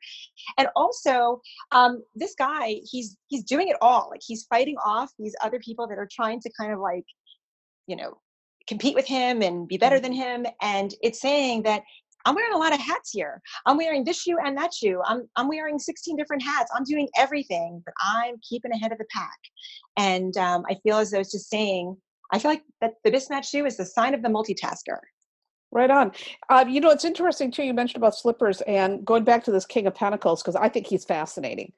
and 0.58 0.68
also 0.76 1.42
um, 1.72 2.04
this 2.16 2.34
guy 2.38 2.76
he's 2.90 3.18
he's 3.28 3.44
doing 3.44 3.68
it 3.68 3.78
all 3.82 4.08
like 4.12 4.22
he's 4.26 4.46
fighting 4.50 4.76
off 4.86 5.12
these 5.20 5.36
other 5.44 5.60
people 5.60 5.88
that 5.88 5.98
are 5.98 6.10
trying 6.12 6.40
to 6.40 6.50
kind 6.60 6.72
of 6.72 6.80
like 6.80 7.06
you 7.88 7.96
know 7.96 8.18
compete 8.68 8.96
with 8.96 9.08
him 9.08 9.42
and 9.42 9.68
be 9.68 9.78
better 9.78 10.00
than 10.00 10.12
mm-hmm. 10.12 10.46
him 10.46 10.54
and 10.62 10.94
it's 11.02 11.22
saying 11.22 11.64
that 11.64 11.84
I'm 12.28 12.36
wearing 12.36 12.52
a 12.52 12.58
lot 12.58 12.74
of 12.74 12.82
hats 12.82 13.12
here. 13.12 13.42
I'm 13.66 13.78
wearing 13.78 14.04
this 14.04 14.22
shoe 14.22 14.38
and 14.44 14.58
that 14.58 14.74
shoe. 14.74 15.02
I'm, 15.06 15.30
I'm 15.38 15.48
wearing 15.48 15.80
16 15.80 16.18
different 16.18 16.44
hats. 16.44 16.70
I'm 16.76 16.84
doing 16.84 17.08
everything, 17.18 17.82
but 17.86 17.94
I'm 18.06 18.36
keeping 18.48 18.74
ahead 18.74 18.92
of 18.92 18.98
the 18.98 19.06
pack. 19.10 19.40
And 19.96 20.36
um, 20.36 20.66
I 20.70 20.76
feel 20.84 20.98
as 20.98 21.12
though 21.12 21.22
it's 21.22 21.32
just 21.32 21.50
saying, 21.50 21.96
I 22.34 22.40
feel 22.40 22.52
like 22.52 22.64
that 22.82 22.96
the 23.06 23.12
mismatched 23.12 23.50
shoe 23.50 23.66
is 23.66 23.78
the 23.78 23.86
sign 23.86 24.14
of 24.14 24.24
the 24.24 24.28
multitasker. 24.28 24.98
Right 25.72 25.90
on. 25.90 26.12
Uh, 26.50 26.66
you 26.68 26.82
know, 26.82 26.90
it's 26.90 27.06
interesting 27.06 27.50
too. 27.50 27.64
You 27.64 27.74
mentioned 27.74 28.04
about 28.04 28.16
slippers 28.16 28.60
and 28.62 29.06
going 29.06 29.24
back 29.24 29.46
to 29.46 29.52
this 29.52 29.66
King 29.66 29.88
of 29.88 29.96
Pentacles 29.96 30.42
because 30.42 30.58
I 30.58 30.68
think 30.68 30.86
he's 30.86 31.06
fascinating. 31.06 31.72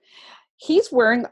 He's 0.58 0.91
wearing 0.91 1.25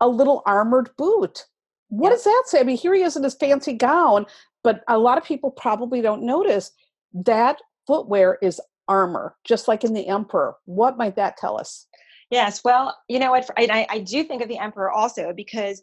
a 0.00 0.08
little 0.08 0.42
armored 0.46 0.88
boot. 0.96 1.44
What 1.88 2.08
yep. 2.08 2.16
does 2.16 2.24
that 2.24 2.44
say? 2.46 2.60
I 2.60 2.62
mean, 2.62 2.78
here 2.78 2.94
he 2.94 3.02
is 3.02 3.16
in 3.18 3.22
his 3.22 3.34
fancy 3.34 3.74
gown, 3.74 4.24
but 4.64 4.82
a 4.88 4.98
lot 4.98 5.18
of 5.18 5.24
people 5.24 5.50
probably 5.50 6.00
don't 6.00 6.22
notice 6.22 6.72
that 7.12 7.60
footwear 7.86 8.38
is 8.42 8.60
armor, 8.88 9.36
just 9.44 9.68
like 9.68 9.84
in 9.84 9.94
the 9.94 10.08
emperor. 10.08 10.54
What 10.64 10.98
might 10.98 11.16
that 11.16 11.36
tell 11.36 11.58
us? 11.58 11.86
Yes, 12.30 12.64
well, 12.64 12.96
you 13.08 13.18
know 13.18 13.30
what? 13.30 13.48
I, 13.58 13.86
I 13.90 13.98
do 13.98 14.24
think 14.24 14.42
of 14.42 14.48
the 14.48 14.58
emperor 14.58 14.90
also 14.90 15.32
because 15.34 15.82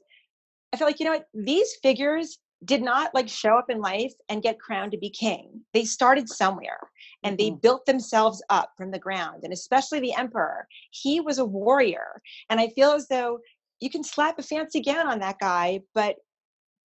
I 0.73 0.77
feel 0.77 0.87
like, 0.87 0.99
you 0.99 1.05
know 1.05 1.13
what? 1.13 1.27
These 1.33 1.75
figures 1.81 2.39
did 2.65 2.81
not 2.81 3.13
like 3.13 3.29
show 3.29 3.57
up 3.57 3.69
in 3.69 3.79
life 3.79 4.13
and 4.27 4.43
get 4.43 4.59
crowned 4.59 4.91
to 4.91 4.97
be 4.97 5.09
king. 5.09 5.61
They 5.73 5.85
started 5.85 6.27
somewhere 6.27 6.79
and 7.23 7.37
they 7.37 7.51
mm-hmm. 7.51 7.59
built 7.59 7.85
themselves 7.85 8.43
up 8.49 8.71
from 8.77 8.91
the 8.91 8.99
ground. 8.99 9.43
And 9.43 9.53
especially 9.53 9.99
the 9.99 10.13
emperor, 10.13 10.67
he 10.91 11.21
was 11.21 11.37
a 11.37 11.45
warrior. 11.45 12.21
And 12.49 12.59
I 12.59 12.69
feel 12.69 12.91
as 12.91 13.07
though 13.07 13.39
you 13.79 13.89
can 13.89 14.03
slap 14.03 14.39
a 14.39 14.43
fancy 14.43 14.81
gown 14.81 15.07
on 15.07 15.19
that 15.19 15.39
guy, 15.39 15.81
but 15.95 16.15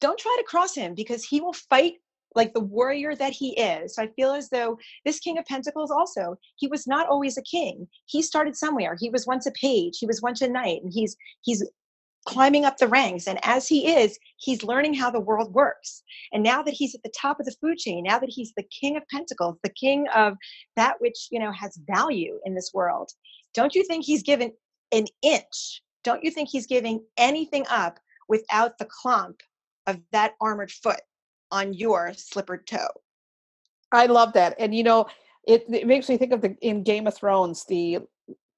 don't 0.00 0.18
try 0.18 0.36
to 0.38 0.48
cross 0.48 0.74
him 0.74 0.94
because 0.94 1.24
he 1.24 1.40
will 1.40 1.52
fight 1.52 1.94
like 2.34 2.54
the 2.54 2.60
warrior 2.60 3.14
that 3.14 3.32
he 3.32 3.58
is. 3.58 3.94
So 3.94 4.02
I 4.02 4.08
feel 4.08 4.32
as 4.32 4.48
though 4.50 4.78
this 5.04 5.20
King 5.20 5.38
of 5.38 5.44
Pentacles 5.44 5.90
also, 5.90 6.36
he 6.56 6.66
was 6.66 6.86
not 6.86 7.08
always 7.08 7.36
a 7.36 7.42
king. 7.42 7.86
He 8.06 8.22
started 8.22 8.56
somewhere. 8.56 8.96
He 8.98 9.10
was 9.10 9.26
once 9.26 9.46
a 9.46 9.52
page, 9.52 9.98
he 9.98 10.06
was 10.06 10.22
once 10.22 10.40
a 10.40 10.48
knight, 10.48 10.82
and 10.82 10.92
he's 10.92 11.16
he's 11.42 11.64
climbing 12.24 12.64
up 12.64 12.76
the 12.76 12.86
ranks 12.86 13.26
and 13.26 13.38
as 13.42 13.66
he 13.66 13.88
is 13.88 14.18
he's 14.36 14.62
learning 14.62 14.94
how 14.94 15.10
the 15.10 15.18
world 15.18 15.52
works 15.52 16.02
and 16.32 16.42
now 16.42 16.62
that 16.62 16.74
he's 16.74 16.94
at 16.94 17.02
the 17.02 17.12
top 17.20 17.40
of 17.40 17.46
the 17.46 17.54
food 17.60 17.76
chain 17.78 18.04
now 18.04 18.16
that 18.18 18.28
he's 18.30 18.52
the 18.56 18.62
king 18.64 18.96
of 18.96 19.02
pentacles 19.08 19.56
the 19.64 19.70
king 19.70 20.06
of 20.14 20.36
that 20.76 20.94
which 21.00 21.26
you 21.30 21.40
know 21.40 21.50
has 21.50 21.80
value 21.90 22.38
in 22.44 22.54
this 22.54 22.70
world 22.72 23.10
don't 23.54 23.74
you 23.74 23.84
think 23.84 24.04
he's 24.04 24.22
given 24.22 24.52
an 24.92 25.04
inch 25.22 25.82
don't 26.04 26.22
you 26.22 26.30
think 26.30 26.48
he's 26.48 26.66
giving 26.66 27.04
anything 27.16 27.64
up 27.68 27.98
without 28.28 28.78
the 28.78 28.86
clump 28.88 29.40
of 29.88 29.98
that 30.12 30.34
armored 30.40 30.70
foot 30.70 31.00
on 31.52 31.72
your 31.72 32.12
slippered 32.14 32.66
toe. 32.66 32.88
I 33.92 34.06
love 34.06 34.32
that. 34.32 34.56
And 34.58 34.74
you 34.74 34.82
know, 34.82 35.06
it, 35.46 35.64
it 35.68 35.86
makes 35.86 36.08
me 36.08 36.16
think 36.16 36.32
of 36.32 36.40
the 36.40 36.56
in 36.60 36.82
Game 36.82 37.06
of 37.06 37.14
Thrones, 37.14 37.64
the 37.66 37.98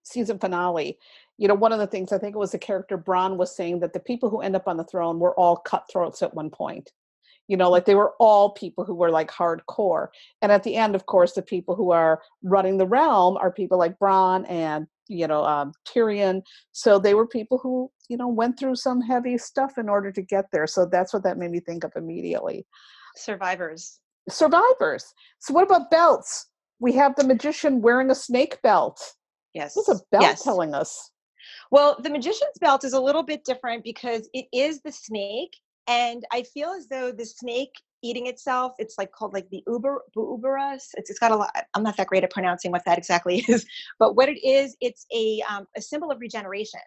season 0.04 0.38
finale. 0.38 0.98
You 1.37 1.48
know, 1.48 1.54
one 1.54 1.72
of 1.72 1.80
the 1.80 1.87
things 1.87 2.12
I 2.12 2.18
think 2.18 2.35
it 2.35 2.38
was 2.38 2.52
the 2.52 2.59
character 2.59 2.96
Bronn 2.96 3.37
was 3.37 3.54
saying 3.54 3.80
that 3.80 3.92
the 3.92 4.00
people 4.00 4.30
who 4.30 4.40
end 4.40 4.54
up 4.54 4.68
on 4.68 4.76
the 4.76 4.85
throne 4.85 5.18
were 5.18 5.35
all 5.35 5.57
cutthroats 5.57 6.22
at 6.22 6.35
one 6.35 6.50
point. 6.50 6.92
You 7.48 7.57
know, 7.57 7.68
mm. 7.68 7.72
like 7.72 7.85
they 7.85 7.96
were 7.96 8.14
all 8.20 8.50
people 8.50 8.85
who 8.85 8.94
were 8.94 9.11
like 9.11 9.30
hardcore. 9.30 10.09
And 10.40 10.52
at 10.52 10.62
the 10.62 10.76
end, 10.76 10.94
of 10.94 11.07
course, 11.07 11.33
the 11.33 11.42
people 11.42 11.74
who 11.74 11.90
are 11.90 12.22
running 12.42 12.78
the 12.78 12.87
realm 12.87 13.37
are 13.37 13.50
people 13.50 13.78
like 13.78 13.98
Bronn 13.98 14.48
and 14.48 14.87
you 15.09 15.27
know 15.27 15.45
um, 15.45 15.73
Tyrion. 15.87 16.43
So 16.73 16.99
they 16.99 17.14
were 17.14 17.27
people 17.27 17.59
who 17.59 17.90
you 18.09 18.17
know 18.17 18.29
went 18.29 18.59
through 18.59 18.77
some 18.77 19.01
heavy 19.01 19.38
stuff 19.38 19.79
in 19.79 19.88
order 19.88 20.12
to 20.12 20.23
get 20.23 20.47
there. 20.53 20.67
So 20.67 20.87
that's 20.87 21.12
what 21.12 21.23
that 21.25 21.38
made 21.38 21.51
me 21.51 21.61
think 21.61 21.85
of 21.85 21.93
immediately. 21.97 22.67
Survivors. 23.17 24.01
Survivors. 24.29 25.12
So 25.38 25.53
what 25.55 25.64
about 25.64 25.90
belts? 25.90 26.47
We 26.81 26.93
have 26.93 27.14
the 27.17 27.25
magician 27.25 27.81
wearing 27.81 28.11
a 28.11 28.14
snake 28.14 28.61
belt. 28.62 29.01
Yes. 29.55 29.77
What's 29.77 29.88
a 29.88 30.01
belt 30.11 30.23
yes. 30.23 30.43
telling 30.43 30.75
us? 30.75 31.11
Well, 31.71 31.97
the 32.03 32.11
magician's 32.11 32.59
belt 32.61 32.85
is 32.85 32.93
a 32.93 33.01
little 33.01 33.23
bit 33.23 33.45
different 33.45 33.85
because 33.85 34.29
it 34.33 34.47
is 34.53 34.81
the 34.83 34.93
snake. 34.93 35.57
And 35.87 36.25
I 36.33 36.43
feel 36.43 36.71
as 36.71 36.88
though 36.88 37.12
the 37.12 37.27
snake 37.27 37.73
eating 38.05 38.27
itself. 38.27 38.73
It's 38.79 38.97
like 38.99 39.11
called 39.11 39.33
like 39.33 39.49
the 39.51 39.64
Uber 39.67 40.03
Uberus. 40.17 40.88
It's, 40.95 41.11
it's 41.11 41.19
got 41.19 41.33
a 41.33 41.37
lot. 41.37 41.51
I'm 41.75 41.83
not 41.83 41.97
that 41.97 42.07
great 42.07 42.23
at 42.23 42.31
pronouncing 42.31 42.71
what 42.71 42.85
that 42.85 42.99
exactly 42.99 43.38
is, 43.49 43.67
but 43.99 44.14
what 44.14 44.29
it 44.29 44.38
is, 44.47 44.77
it's 44.81 45.07
a 45.12 45.43
um, 45.51 45.67
a 45.77 45.81
symbol 45.81 46.11
of 46.11 46.21
regeneration. 46.21 46.81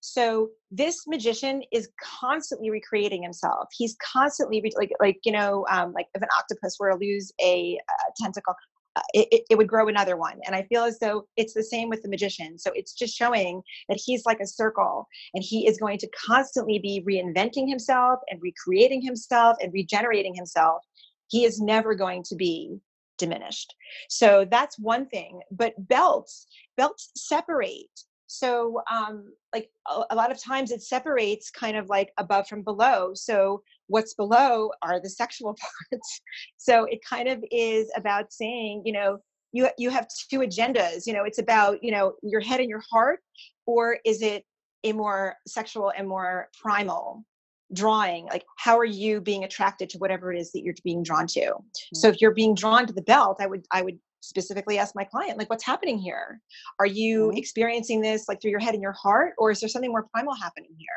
So 0.00 0.50
this 0.70 1.06
magician 1.06 1.62
is 1.72 1.88
constantly 2.00 2.70
recreating 2.70 3.22
himself. 3.22 3.68
He's 3.76 3.96
constantly 4.02 4.60
re- 4.62 4.72
like 4.76 4.90
like 5.00 5.18
you 5.24 5.32
know 5.32 5.66
um, 5.70 5.92
like 5.92 6.06
if 6.14 6.22
an 6.22 6.28
octopus 6.38 6.76
were 6.80 6.90
to 6.90 6.96
lose 6.96 7.32
a, 7.40 7.76
a 7.76 8.22
tentacle, 8.22 8.54
uh, 8.94 9.00
it, 9.14 9.44
it, 9.48 9.56
would 9.56 9.68
grow 9.68 9.88
another 9.88 10.16
one. 10.16 10.38
And 10.46 10.54
I 10.54 10.64
feel 10.64 10.84
as 10.84 10.98
though 10.98 11.26
it's 11.36 11.54
the 11.54 11.62
same 11.62 11.88
with 11.88 12.02
the 12.02 12.08
magician. 12.08 12.58
So 12.58 12.70
it's 12.74 12.92
just 12.92 13.14
showing 13.14 13.62
that 13.88 14.00
he's 14.02 14.26
like 14.26 14.40
a 14.40 14.46
circle 14.46 15.08
and 15.34 15.42
he 15.42 15.66
is 15.66 15.78
going 15.78 15.98
to 15.98 16.08
constantly 16.08 16.78
be 16.78 17.02
reinventing 17.08 17.68
himself 17.68 18.20
and 18.28 18.40
recreating 18.42 19.00
himself 19.00 19.56
and 19.62 19.72
regenerating 19.72 20.34
himself. 20.34 20.84
He 21.28 21.44
is 21.44 21.60
never 21.60 21.94
going 21.94 22.22
to 22.24 22.36
be 22.36 22.78
diminished. 23.16 23.74
So 24.08 24.46
that's 24.50 24.78
one 24.78 25.06
thing. 25.08 25.40
But 25.50 25.74
belts, 25.88 26.46
belts 26.76 27.10
separate 27.16 27.88
so 28.32 28.82
um, 28.90 29.30
like 29.52 29.68
a, 29.86 30.04
a, 30.10 30.16
lot 30.16 30.32
of 30.32 30.42
times 30.42 30.70
it 30.70 30.82
separates 30.82 31.50
kind 31.50 31.76
of 31.76 31.90
like 31.90 32.12
above 32.16 32.48
from 32.48 32.62
below 32.62 33.12
so 33.12 33.62
what's 33.88 34.14
below 34.14 34.70
are 34.82 35.00
the 35.00 35.10
sexual 35.10 35.56
parts. 35.90 36.20
So 36.56 36.84
it 36.84 37.00
kind 37.08 37.28
of 37.28 37.44
is 37.50 37.90
about 37.96 38.32
saying 38.32 38.82
you 38.84 38.92
know 38.92 39.18
you 39.52 39.68
you 39.78 39.90
have 39.90 40.08
two 40.30 40.40
agendas 40.40 41.06
you 41.06 41.12
know 41.12 41.24
it's 41.24 41.38
about 41.38 41.82
you 41.82 41.90
know 41.90 42.14
your 42.22 42.40
head 42.40 42.60
and 42.60 42.70
your 42.70 42.82
heart 42.90 43.20
or 43.66 43.98
is 44.04 44.22
it 44.22 44.44
a 44.84 44.92
more 44.92 45.36
sexual 45.46 45.92
and 45.96 46.08
more 46.08 46.48
primal 46.60 47.24
drawing? 47.72 48.26
Like 48.26 48.44
how 48.58 48.78
are 48.78 48.84
you 48.84 49.20
being 49.20 49.44
attracted 49.44 49.88
to 49.90 49.98
whatever 49.98 50.32
it 50.32 50.38
is 50.38 50.52
that 50.52 50.62
you're 50.62 50.74
being 50.84 51.02
drawn 51.02 51.26
to? 51.28 51.40
Mm-hmm. 51.40 51.96
so 51.96 52.08
if 52.08 52.20
you're 52.20 52.34
being 52.34 52.54
drawn 52.54 52.86
to 52.86 52.92
the 52.92 53.02
belt 53.02 53.38
i 53.40 53.46
would 53.46 53.64
i 53.72 53.82
would 53.82 53.98
specifically 54.22 54.78
ask 54.78 54.94
my 54.94 55.04
client 55.04 55.36
like 55.36 55.50
what's 55.50 55.64
happening 55.64 55.98
here? 55.98 56.40
Are 56.78 56.86
you 56.86 57.28
mm-hmm. 57.28 57.36
experiencing 57.36 58.00
this 58.00 58.28
like 58.28 58.40
through 58.40 58.52
your 58.52 58.60
head 58.60 58.74
and 58.74 58.82
your 58.82 58.92
heart 58.92 59.34
or 59.36 59.50
is 59.50 59.60
there 59.60 59.68
something 59.68 59.90
more 59.90 60.06
primal 60.12 60.34
happening 60.34 60.70
here 60.78 60.88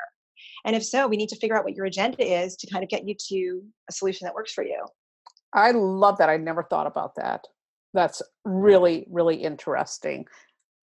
and 0.65 0.75
if 0.75 0.83
so 0.83 1.07
we 1.07 1.15
need 1.15 1.29
to 1.29 1.37
figure 1.37 1.57
out 1.57 1.63
what 1.63 1.75
your 1.75 1.85
agenda 1.85 2.21
is 2.21 2.55
to 2.57 2.67
kind 2.67 2.83
of 2.83 2.89
get 2.89 3.07
you 3.07 3.15
to 3.29 3.63
a 3.89 3.93
solution 3.93 4.25
that 4.25 4.33
works 4.33 4.51
for 4.51 4.63
you 4.63 4.85
i 5.53 5.71
love 5.71 6.17
that 6.17 6.29
i 6.29 6.35
never 6.35 6.63
thought 6.63 6.87
about 6.87 7.15
that 7.15 7.41
that's 7.93 8.21
really 8.43 9.07
really 9.09 9.35
interesting 9.37 10.25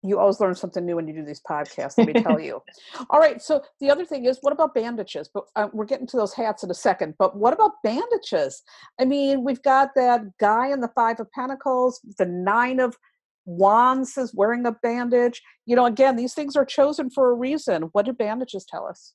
You 0.03 0.19
always 0.19 0.41
learn 0.41 0.55
something 0.55 0.87
new 0.87 0.97
when 0.97 1.09
you 1.09 1.15
do 1.15 1.25
these 1.25 1.43
podcasts, 1.43 1.99
let 1.99 2.07
me 2.07 2.15
tell 2.15 2.41
you. 2.49 2.63
All 3.11 3.21
right, 3.21 3.43
so 3.43 3.63
the 3.81 3.91
other 3.91 4.07
thing 4.07 4.25
is, 4.25 4.39
what 4.41 4.53
about 4.53 4.75
bandages? 4.75 5.29
But 5.33 5.45
uh, 5.57 5.69
we're 5.75 5.85
getting 5.85 6.07
to 6.07 6.17
those 6.17 6.33
hats 6.33 6.63
in 6.63 6.71
a 6.71 6.75
second. 6.75 7.17
But 7.19 7.37
what 7.37 7.53
about 7.53 7.73
bandages? 7.85 8.63
I 8.99 9.05
mean, 9.05 9.45
we've 9.45 9.63
got 9.63 9.91
that 9.97 10.23
guy 10.39 10.73
in 10.73 10.81
the 10.81 10.91
Five 10.95 11.21
of 11.21 11.31
Pentacles, 11.33 12.01
the 12.17 12.25
Nine 12.25 12.81
of 12.81 12.97
Wands 13.45 14.17
is 14.17 14.35
wearing 14.35 14.65
a 14.65 14.73
bandage. 14.73 15.43
You 15.67 15.77
know, 15.77 15.87
again, 15.87 16.17
these 16.17 16.35
things 16.35 16.57
are 16.57 16.65
chosen 16.65 17.11
for 17.11 17.31
a 17.31 17.35
reason. 17.35 17.91
What 17.93 18.07
do 18.07 18.15
bandages 18.15 18.65
tell 18.65 18.87
us? 18.87 19.13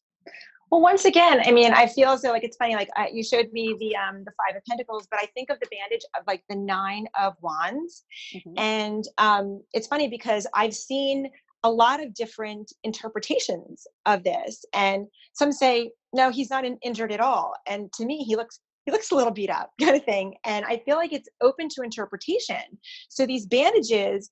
Well, 0.71 0.81
once 0.81 1.05
again, 1.05 1.41
I 1.45 1.51
mean, 1.51 1.73
I 1.73 1.87
feel 1.87 2.09
as 2.09 2.21
though 2.21 2.31
like 2.31 2.43
it's 2.43 2.57
funny. 2.57 2.75
Like 2.75 2.89
I, 2.95 3.09
you 3.13 3.23
showed 3.23 3.51
me 3.51 3.75
the 3.79 3.95
um 3.95 4.23
the 4.23 4.31
five 4.31 4.55
of 4.55 4.63
pentacles, 4.67 5.07
but 5.09 5.19
I 5.19 5.27
think 5.27 5.49
of 5.49 5.59
the 5.59 5.67
bandage 5.71 6.05
of 6.17 6.23
like 6.27 6.43
the 6.49 6.55
nine 6.55 7.07
of 7.19 7.35
wands, 7.41 8.03
mm-hmm. 8.35 8.53
and 8.57 9.03
um 9.17 9.61
it's 9.73 9.87
funny 9.87 10.07
because 10.07 10.47
I've 10.53 10.73
seen 10.73 11.29
a 11.63 11.71
lot 11.71 12.03
of 12.03 12.13
different 12.13 12.71
interpretations 12.83 13.85
of 14.05 14.23
this, 14.23 14.65
and 14.73 15.07
some 15.33 15.51
say 15.51 15.91
no, 16.13 16.31
he's 16.31 16.49
not 16.49 16.65
in, 16.65 16.77
injured 16.81 17.11
at 17.11 17.19
all, 17.19 17.53
and 17.67 17.91
to 17.93 18.05
me, 18.05 18.23
he 18.23 18.35
looks 18.35 18.59
he 18.85 18.91
looks 18.91 19.11
a 19.11 19.15
little 19.15 19.33
beat 19.33 19.49
up, 19.49 19.71
kind 19.81 19.95
of 19.95 20.03
thing. 20.03 20.35
And 20.45 20.65
I 20.65 20.81
feel 20.85 20.95
like 20.95 21.13
it's 21.13 21.29
open 21.41 21.69
to 21.69 21.83
interpretation. 21.83 22.63
So 23.09 23.25
these 23.25 23.45
bandages 23.45 24.31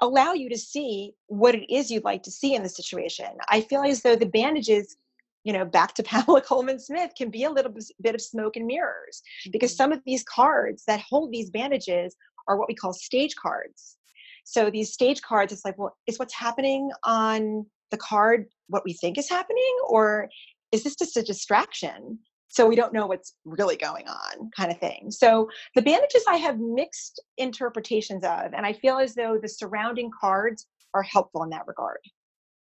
allow 0.00 0.32
you 0.32 0.48
to 0.48 0.58
see 0.58 1.12
what 1.26 1.54
it 1.54 1.72
is 1.72 1.90
you'd 1.90 2.04
like 2.04 2.22
to 2.24 2.30
see 2.30 2.54
in 2.54 2.62
the 2.62 2.68
situation. 2.68 3.26
I 3.48 3.60
feel 3.60 3.82
as 3.82 4.02
though 4.02 4.16
the 4.16 4.26
bandages 4.26 4.96
you 5.44 5.52
know, 5.52 5.64
back 5.64 5.94
to 5.94 6.02
Pamela 6.04 6.40
Colman 6.40 6.80
Smith 6.80 7.12
can 7.16 7.30
be 7.30 7.44
a 7.44 7.50
little 7.50 7.72
bit 8.02 8.14
of 8.14 8.20
smoke 8.20 8.56
and 8.56 8.66
mirrors 8.66 9.22
because 9.52 9.70
mm-hmm. 9.70 9.76
some 9.76 9.92
of 9.92 10.00
these 10.04 10.24
cards 10.24 10.82
that 10.86 11.00
hold 11.00 11.30
these 11.30 11.50
bandages 11.50 12.16
are 12.48 12.56
what 12.56 12.68
we 12.68 12.74
call 12.74 12.92
stage 12.92 13.34
cards. 13.36 13.96
So 14.44 14.70
these 14.70 14.92
stage 14.92 15.22
cards, 15.22 15.52
it's 15.52 15.64
like, 15.64 15.78
well, 15.78 15.96
is 16.06 16.18
what's 16.18 16.34
happening 16.34 16.90
on 17.04 17.64
the 17.90 17.96
card 17.96 18.46
what 18.68 18.84
we 18.84 18.92
think 18.92 19.18
is 19.18 19.28
happening, 19.28 19.76
or 19.88 20.28
is 20.72 20.82
this 20.82 20.96
just 20.96 21.16
a 21.16 21.22
distraction? 21.22 22.18
So 22.48 22.66
we 22.66 22.76
don't 22.76 22.92
know 22.92 23.06
what's 23.06 23.34
really 23.44 23.76
going 23.76 24.06
on, 24.06 24.50
kind 24.56 24.70
of 24.70 24.78
thing. 24.78 25.10
So 25.10 25.48
the 25.74 25.82
bandages 25.82 26.24
I 26.28 26.36
have 26.36 26.58
mixed 26.58 27.22
interpretations 27.36 28.24
of, 28.24 28.52
and 28.54 28.64
I 28.64 28.72
feel 28.72 28.98
as 28.98 29.14
though 29.14 29.38
the 29.40 29.48
surrounding 29.48 30.10
cards 30.18 30.66
are 30.94 31.02
helpful 31.02 31.42
in 31.42 31.50
that 31.50 31.66
regard. 31.66 31.98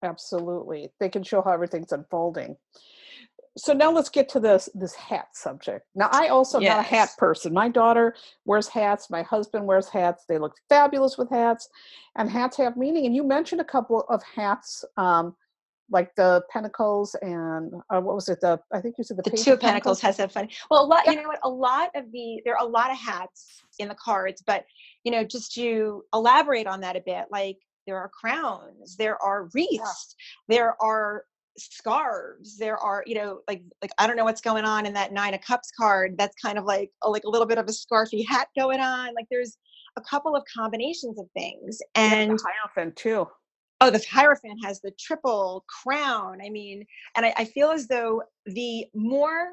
Absolutely. 0.03 0.93
They 1.01 1.09
can 1.09 1.23
show 1.23 1.43
how 1.43 1.53
everything's 1.53 1.93
unfolding. 1.93 2.57
So 3.59 3.73
now 3.73 3.91
let's 3.91 4.11
get 4.11 4.29
to 4.31 4.41
this 4.41 4.69
this 4.75 4.95
hat 4.95 5.29
subject. 5.33 5.87
Now 5.95 6.11
I 6.13 6.29
also 6.29 6.59
am 6.59 6.65
yes. 6.65 6.77
not 6.77 6.81
a 6.81 6.89
hat 6.89 7.11
person. 7.17 7.55
My 7.55 7.71
daughter 7.71 8.15
wears 8.45 8.69
hats, 8.69 9.09
my 9.09 9.23
husband 9.23 9.67
wears 9.67 9.89
hats. 9.89 10.25
They 10.29 10.39
look 10.39 10.55
fabulous 10.69 11.17
with 11.17 11.31
hats, 11.31 11.69
and 12.17 12.31
hats 12.31 12.59
have 12.59 12.77
meaning. 12.77 13.07
And 13.07 13.15
you 13.15 13.25
mentioned 13.25 13.63
a 13.63 13.65
couple 13.65 14.05
of 14.11 14.23
hats, 14.23 14.85
um, 14.99 15.35
like 15.91 16.15
the 16.17 16.43
Pentacles 16.51 17.17
and 17.23 17.73
uh, 17.89 18.01
what 18.01 18.15
was 18.15 18.29
it? 18.29 18.43
The 18.43 18.61
I 18.73 18.83
think 18.83 18.97
you 18.99 19.05
said 19.05 19.17
the, 19.17 19.23
the 19.23 19.31
Two 19.31 19.55
of 19.55 19.61
Pentacles, 19.61 19.63
Pentacles 19.63 20.01
has 20.03 20.17
that 20.19 20.33
funny. 20.33 20.51
Well, 20.71 20.85
a 20.85 20.87
lot. 20.87 21.05
Yeah. 21.07 21.13
You 21.13 21.23
know 21.23 21.29
what? 21.29 21.41
A 21.43 21.49
lot 21.49 21.91
of 21.95 22.13
the 22.13 22.43
there 22.45 22.55
are 22.59 22.67
a 22.67 22.69
lot 22.69 22.91
of 22.91 22.99
hats 22.99 23.63
in 23.79 23.89
the 23.89 23.95
cards, 23.95 24.43
but 24.47 24.67
you 25.05 25.13
know, 25.13 25.25
just 25.25 25.55
to 25.55 26.05
elaborate 26.13 26.67
on 26.67 26.81
that 26.81 26.97
a 26.97 27.01
bit, 27.01 27.27
like 27.31 27.57
there 27.87 27.99
are 27.99 28.09
crowns 28.09 28.97
there 28.97 29.21
are 29.23 29.49
wreaths 29.55 30.17
yeah. 30.49 30.57
there 30.57 30.83
are 30.83 31.25
scarves 31.59 32.59
there 32.59 32.77
are 32.79 33.03
you 33.07 33.15
know 33.15 33.41
like 33.49 33.63
like 33.81 33.91
i 33.99 34.07
don't 34.07 34.17
know 34.17 34.25
what's 34.25 34.41
going 34.41 34.65
on 34.65 34.85
in 34.87 34.93
that 34.93 35.13
nine 35.13 35.35
of 35.35 35.41
cups 35.41 35.71
card 35.79 36.15
that's 36.19 36.35
kind 36.43 36.59
of 36.59 36.65
like 36.65 36.91
a, 37.03 37.09
like 37.09 37.25
a 37.25 37.29
little 37.29 37.47
bit 37.47 37.59
of 37.59 37.67
a 37.67 37.73
scarfy 37.73 38.27
hat 38.29 38.49
going 38.59 38.81
on 38.81 39.15
like 39.15 39.27
there's 39.31 39.57
a 39.97 40.01
couple 40.03 40.37
of 40.37 40.43
combinations 40.55 41.19
of 41.19 41.27
things 41.33 41.79
and 41.95 42.33
yeah, 42.33 42.37
hierophant 42.45 42.95
too 42.97 43.27
oh 43.81 43.91
the 43.91 44.05
hierophant 44.11 44.59
has 44.63 44.81
the 44.81 44.93
triple 44.99 45.65
crown 45.83 46.39
i 46.45 46.51
mean 46.51 46.85
and 47.17 47.25
I, 47.25 47.35
I 47.39 47.45
feel 47.47 47.71
as 47.71 47.89
though 47.89 48.23
the 48.45 48.87
more 48.95 49.53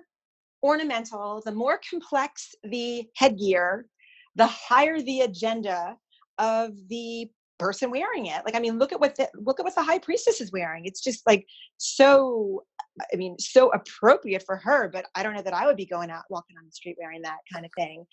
ornamental 0.61 1.41
the 1.45 1.51
more 1.51 1.79
complex 1.89 2.53
the 2.63 3.07
headgear 3.15 3.87
the 4.35 4.47
higher 4.47 5.01
the 5.01 5.21
agenda 5.21 5.95
of 6.37 6.71
the 6.89 7.29
person 7.63 7.89
wearing 7.91 8.25
it. 8.25 8.41
Like, 8.45 8.55
I 8.55 8.59
mean, 8.59 8.77
look 8.77 8.91
at 8.91 8.99
what 8.99 9.15
the, 9.15 9.29
look 9.35 9.59
at 9.59 9.63
what 9.63 9.75
the 9.75 9.83
high 9.83 9.99
priestess 9.99 10.41
is 10.41 10.51
wearing. 10.51 10.85
It's 10.85 11.01
just 11.01 11.25
like 11.25 11.45
so. 11.77 12.63
I 13.11 13.15
mean, 13.15 13.39
so 13.39 13.71
appropriate 13.71 14.43
for 14.45 14.57
her. 14.57 14.89
But 14.89 15.05
I 15.15 15.23
don't 15.23 15.33
know 15.33 15.41
that 15.41 15.53
I 15.53 15.65
would 15.65 15.77
be 15.77 15.85
going 15.85 16.11
out 16.11 16.25
walking 16.29 16.57
on 16.57 16.65
the 16.65 16.71
street 16.71 16.97
wearing 16.99 17.23
that 17.23 17.39
kind 17.51 17.65
of 17.65 17.71
thing. 17.75 18.05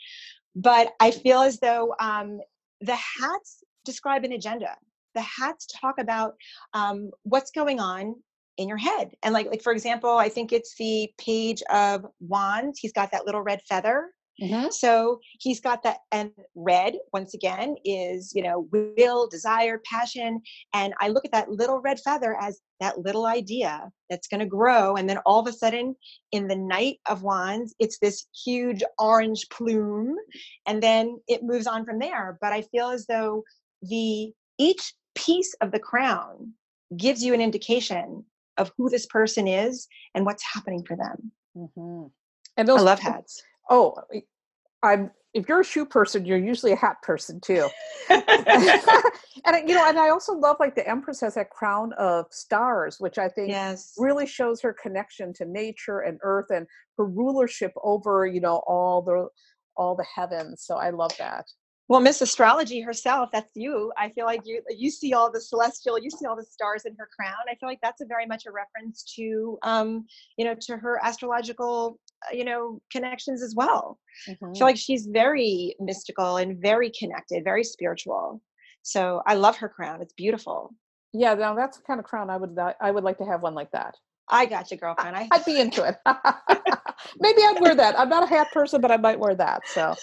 But 0.54 0.92
I 1.00 1.10
feel 1.10 1.40
as 1.40 1.58
though 1.58 1.94
um, 2.00 2.40
the 2.80 2.96
hats 2.96 3.62
describe 3.84 4.24
an 4.24 4.32
agenda. 4.32 4.76
The 5.14 5.22
hats 5.22 5.66
talk 5.66 5.96
about 5.98 6.34
um, 6.72 7.10
what's 7.24 7.50
going 7.50 7.80
on 7.80 8.14
in 8.56 8.68
your 8.68 8.78
head. 8.78 9.10
And 9.22 9.34
like, 9.34 9.46
like 9.46 9.62
for 9.62 9.72
example, 9.72 10.16
I 10.16 10.28
think 10.28 10.52
it's 10.52 10.74
the 10.78 11.10
page 11.18 11.62
of 11.70 12.06
wands. 12.20 12.78
He's 12.78 12.92
got 12.92 13.10
that 13.12 13.26
little 13.26 13.42
red 13.42 13.60
feather 13.68 14.10
Mm-hmm. 14.40 14.70
So 14.70 15.20
he's 15.38 15.60
got 15.60 15.82
that, 15.82 15.98
and 16.12 16.30
red, 16.54 16.96
once 17.12 17.34
again, 17.34 17.76
is, 17.84 18.32
you 18.34 18.42
know, 18.42 18.68
will, 18.72 19.28
desire, 19.28 19.80
passion. 19.84 20.40
And 20.72 20.94
I 21.00 21.08
look 21.08 21.24
at 21.24 21.32
that 21.32 21.50
little 21.50 21.80
red 21.80 22.00
feather 22.00 22.36
as 22.40 22.60
that 22.80 22.98
little 22.98 23.26
idea 23.26 23.90
that's 24.08 24.28
going 24.28 24.40
to 24.40 24.46
grow. 24.46 24.96
And 24.96 25.08
then 25.08 25.18
all 25.26 25.40
of 25.40 25.46
a 25.46 25.52
sudden, 25.52 25.94
in 26.32 26.48
the 26.48 26.56
Knight 26.56 26.98
of 27.06 27.22
Wands, 27.22 27.74
it's 27.78 27.98
this 27.98 28.26
huge 28.44 28.82
orange 28.98 29.46
plume. 29.50 30.16
And 30.66 30.82
then 30.82 31.20
it 31.28 31.42
moves 31.42 31.66
on 31.66 31.84
from 31.84 31.98
there. 31.98 32.38
But 32.40 32.52
I 32.52 32.62
feel 32.62 32.88
as 32.88 33.06
though 33.06 33.44
the 33.82 34.32
each 34.58 34.94
piece 35.14 35.54
of 35.60 35.72
the 35.72 35.78
crown 35.78 36.52
gives 36.96 37.22
you 37.22 37.34
an 37.34 37.40
indication 37.40 38.24
of 38.56 38.72
who 38.76 38.90
this 38.90 39.06
person 39.06 39.46
is 39.46 39.86
and 40.14 40.24
what's 40.24 40.44
happening 40.54 40.84
for 40.84 40.96
them. 40.96 41.32
Mm-hmm. 41.56 42.06
And 42.56 42.68
those, 42.68 42.80
I 42.80 42.82
love 42.82 42.98
hats. 42.98 43.42
Oh, 43.70 43.94
I'm 44.82 45.10
if 45.32 45.48
you're 45.48 45.60
a 45.60 45.64
shoe 45.64 45.86
person, 45.86 46.24
you're 46.24 46.38
usually 46.38 46.72
a 46.72 46.76
hat 46.76 46.96
person 47.02 47.40
too. 47.40 47.68
and 48.10 48.24
you 49.68 49.74
know, 49.74 49.88
and 49.88 49.98
I 49.98 50.10
also 50.10 50.34
love 50.34 50.56
like 50.58 50.74
the 50.74 50.88
Empress 50.88 51.20
has 51.20 51.34
that 51.34 51.50
crown 51.50 51.92
of 51.94 52.26
stars, 52.30 52.96
which 52.98 53.18
I 53.18 53.28
think 53.28 53.50
yes. 53.50 53.94
really 53.96 54.26
shows 54.26 54.60
her 54.62 54.72
connection 54.72 55.32
to 55.34 55.44
nature 55.44 56.00
and 56.00 56.18
earth 56.22 56.46
and 56.50 56.66
her 56.98 57.04
rulership 57.04 57.72
over, 57.82 58.26
you 58.26 58.40
know, 58.40 58.62
all 58.66 59.02
the 59.02 59.28
all 59.76 59.94
the 59.94 60.06
heavens. 60.14 60.62
So 60.64 60.76
I 60.76 60.90
love 60.90 61.12
that. 61.18 61.46
Well, 61.88 62.00
Miss 62.00 62.20
Astrology 62.20 62.80
herself, 62.80 63.30
that's 63.32 63.50
you. 63.56 63.92
I 63.98 64.10
feel 64.10 64.24
like 64.24 64.42
you 64.44 64.62
you 64.68 64.90
see 64.90 65.12
all 65.12 65.30
the 65.30 65.40
celestial, 65.40 65.98
you 65.98 66.10
see 66.10 66.26
all 66.26 66.36
the 66.36 66.44
stars 66.44 66.84
in 66.84 66.94
her 66.98 67.08
crown. 67.18 67.34
I 67.48 67.54
feel 67.56 67.68
like 67.68 67.80
that's 67.82 68.00
a 68.00 68.06
very 68.06 68.26
much 68.26 68.46
a 68.46 68.52
reference 68.52 69.02
to 69.16 69.58
um, 69.62 70.06
you 70.36 70.44
know, 70.44 70.54
to 70.62 70.76
her 70.76 71.00
astrological, 71.04 71.98
you 72.32 72.44
know, 72.44 72.80
connections 72.90 73.42
as 73.42 73.54
well. 73.54 73.98
Mm-hmm. 74.28 74.32
I 74.32 74.34
feel 74.34 74.54
mm-hmm. 74.54 74.64
like 74.64 74.76
she's 74.76 75.06
very 75.06 75.74
mystical 75.80 76.36
and 76.36 76.60
very 76.60 76.90
connected, 76.98 77.44
very 77.44 77.64
spiritual. 77.64 78.40
So 78.82 79.22
I 79.26 79.34
love 79.34 79.56
her 79.56 79.68
crown. 79.68 80.00
It's 80.00 80.14
beautiful. 80.14 80.74
Yeah, 81.12 81.34
now 81.34 81.54
that's 81.54 81.78
the 81.78 81.82
kind 81.84 81.98
of 81.98 82.06
crown 82.06 82.30
I 82.30 82.36
would 82.36 82.56
I 82.80 82.90
would 82.90 83.04
like 83.04 83.18
to 83.18 83.24
have 83.24 83.42
one 83.42 83.54
like 83.54 83.70
that. 83.72 83.94
I 84.28 84.46
got 84.46 84.70
you, 84.70 84.76
girlfriend. 84.76 85.16
I, 85.16 85.28
I'd 85.32 85.44
be 85.44 85.58
into 85.58 85.82
it. 85.82 85.96
Maybe 87.18 87.42
I'd 87.42 87.58
wear 87.60 87.74
that. 87.74 87.98
I'm 87.98 88.08
not 88.08 88.22
a 88.22 88.26
hat 88.26 88.52
person, 88.52 88.80
but 88.80 88.92
I 88.92 88.96
might 88.96 89.18
wear 89.18 89.34
that. 89.34 89.62
So 89.66 89.96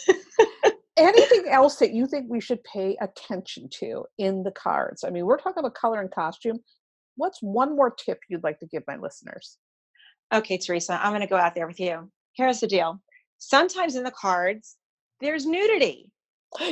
anything 0.97 1.45
else 1.49 1.77
that 1.77 1.93
you 1.93 2.07
think 2.07 2.25
we 2.29 2.41
should 2.41 2.63
pay 2.63 2.97
attention 2.99 3.69
to 3.79 4.05
in 4.17 4.43
the 4.43 4.51
cards? 4.51 5.03
I 5.03 5.11
mean, 5.11 5.25
we're 5.25 5.37
talking 5.37 5.59
about 5.59 5.75
color 5.75 6.01
and 6.01 6.11
costume. 6.11 6.59
What's 7.15 7.41
one 7.41 7.75
more 7.75 7.91
tip 7.91 8.19
you'd 8.29 8.43
like 8.43 8.59
to 8.59 8.67
give 8.67 8.83
my 8.87 8.97
listeners? 8.97 9.57
Okay, 10.33 10.57
Theresa, 10.57 10.99
I'm 11.01 11.11
going 11.11 11.21
to 11.21 11.27
go 11.27 11.37
out 11.37 11.55
there 11.55 11.67
with 11.67 11.79
you. 11.79 12.11
Here's 12.33 12.59
the 12.59 12.67
deal. 12.67 13.01
Sometimes 13.37 13.95
in 13.95 14.03
the 14.03 14.11
cards, 14.11 14.75
there's 15.21 15.45
nudity. 15.45 16.11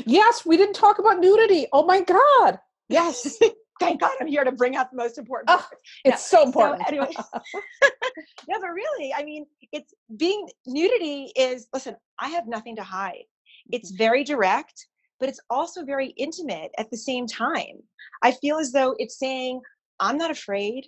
Yes, 0.06 0.46
we 0.46 0.58
didn't 0.58 0.76
talk 0.76 1.00
about 1.00 1.20
nudity. 1.20 1.68
Oh 1.72 1.86
my 1.86 2.02
God. 2.02 2.60
Yes. 2.89 3.38
Thank 3.80 4.00
God 4.00 4.12
I'm 4.22 4.28
here 4.28 4.46
to 4.46 4.54
bring 4.54 4.78
out 4.78 4.89
the 4.89 4.96
most 4.96 5.18
important 5.18 5.50
oh, 5.50 5.68
It's 6.06 6.32
no, 6.32 6.39
so 6.39 6.46
important. 6.46 6.82
So 6.82 6.88
anyway, 6.88 7.12
no, 8.48 8.60
but 8.62 8.70
really, 8.70 9.13
I 9.13 9.24
mean, 9.24 9.46
it's 9.74 9.94
being 10.15 10.48
nudity 10.65 11.34
is 11.36 11.68
listen, 11.74 11.98
I 12.20 12.30
have 12.30 12.48
nothing 12.48 12.78
to 12.78 12.84
hide. 12.84 13.26
It's 13.72 13.91
mm-hmm. 13.91 13.98
very 13.98 14.24
direct, 14.24 14.88
but 15.20 15.28
it's 15.28 15.41
also 15.50 15.84
very 15.84 16.10
intimate 16.12 16.72
at 16.78 16.89
the 16.89 16.98
same 16.98 17.28
time. 17.28 17.84
I 18.24 18.32
feel 18.32 18.58
as 18.58 18.72
though 18.72 18.96
it's 18.98 19.20
saying, 19.20 19.62
I'm 20.00 20.18
not 20.18 20.32
afraid. 20.32 20.86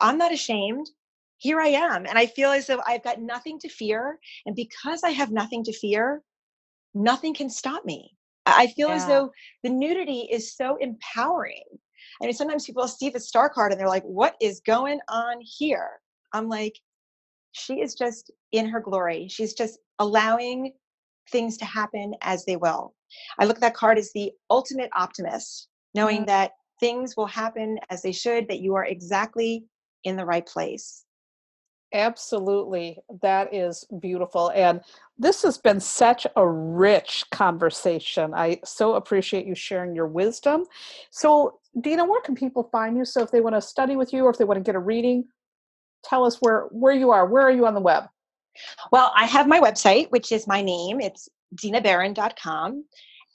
I'm 0.00 0.18
not 0.18 0.32
ashamed. 0.32 0.88
Here 1.38 1.60
I 1.60 1.68
am. 1.68 2.06
And 2.06 2.18
I 2.18 2.26
feel 2.26 2.50
as 2.50 2.66
though 2.66 2.82
I've 2.86 3.04
got 3.04 3.20
nothing 3.20 3.58
to 3.60 3.68
fear. 3.68 4.18
And 4.46 4.54
because 4.54 5.02
I 5.04 5.10
have 5.10 5.30
nothing 5.30 5.64
to 5.64 5.72
fear, 5.72 6.22
nothing 6.94 7.34
can 7.34 7.48
stop 7.48 7.84
me. 7.84 8.16
I 8.46 8.68
feel 8.68 8.88
yeah. 8.88 8.96
as 8.96 9.06
though 9.06 9.30
the 9.62 9.70
nudity 9.70 10.28
is 10.30 10.54
so 10.56 10.76
empowering. 10.76 11.64
I 12.20 12.26
mean, 12.26 12.34
sometimes 12.34 12.66
people 12.66 12.86
see 12.88 13.10
the 13.10 13.20
star 13.20 13.48
card 13.48 13.72
and 13.72 13.80
they're 13.80 13.88
like, 13.88 14.04
what 14.04 14.36
is 14.40 14.60
going 14.60 14.98
on 15.08 15.36
here? 15.40 15.90
I'm 16.32 16.48
like, 16.48 16.78
she 17.52 17.80
is 17.80 17.94
just 17.94 18.30
in 18.52 18.68
her 18.68 18.80
glory. 18.80 19.28
She's 19.28 19.54
just 19.54 19.78
allowing 19.98 20.72
things 21.30 21.56
to 21.58 21.64
happen 21.64 22.14
as 22.22 22.44
they 22.44 22.56
will. 22.56 22.94
I 23.38 23.44
look 23.44 23.56
at 23.58 23.60
that 23.60 23.74
card 23.74 23.98
as 23.98 24.12
the 24.12 24.32
ultimate 24.50 24.90
optimist, 24.94 25.68
knowing 25.94 26.18
mm-hmm. 26.18 26.26
that 26.26 26.52
things 26.80 27.16
will 27.16 27.26
happen 27.26 27.78
as 27.90 28.02
they 28.02 28.12
should, 28.12 28.48
that 28.48 28.60
you 28.60 28.74
are 28.74 28.84
exactly 28.84 29.64
in 30.04 30.16
the 30.16 30.26
right 30.26 30.46
place. 30.46 31.04
Absolutely. 31.94 32.98
That 33.22 33.54
is 33.54 33.86
beautiful. 34.00 34.50
And 34.54 34.82
this 35.18 35.42
has 35.42 35.56
been 35.56 35.80
such 35.80 36.26
a 36.36 36.46
rich 36.46 37.24
conversation. 37.32 38.34
I 38.34 38.60
so 38.64 38.94
appreciate 38.94 39.46
you 39.46 39.54
sharing 39.54 39.94
your 39.94 40.06
wisdom. 40.06 40.64
So, 41.10 41.60
Dina, 41.80 42.04
where 42.04 42.20
can 42.20 42.34
people 42.34 42.68
find 42.70 42.94
you? 42.96 43.06
So, 43.06 43.22
if 43.22 43.30
they 43.30 43.40
want 43.40 43.56
to 43.56 43.62
study 43.62 43.96
with 43.96 44.12
you 44.12 44.24
or 44.24 44.30
if 44.30 44.36
they 44.36 44.44
want 44.44 44.58
to 44.58 44.64
get 44.64 44.74
a 44.74 44.78
reading, 44.80 45.24
tell 46.04 46.26
us 46.26 46.36
where 46.40 46.66
where 46.70 46.92
you 46.92 47.10
are. 47.10 47.26
Where 47.26 47.42
are 47.42 47.50
you 47.52 47.66
on 47.66 47.74
the 47.74 47.80
web? 47.80 48.04
Well, 48.92 49.12
I 49.16 49.24
have 49.26 49.46
my 49.48 49.60
website, 49.60 50.10
which 50.10 50.30
is 50.32 50.46
my 50.46 50.60
name. 50.62 51.00
It's 51.00 51.28
dinaberrin.com 51.56 52.84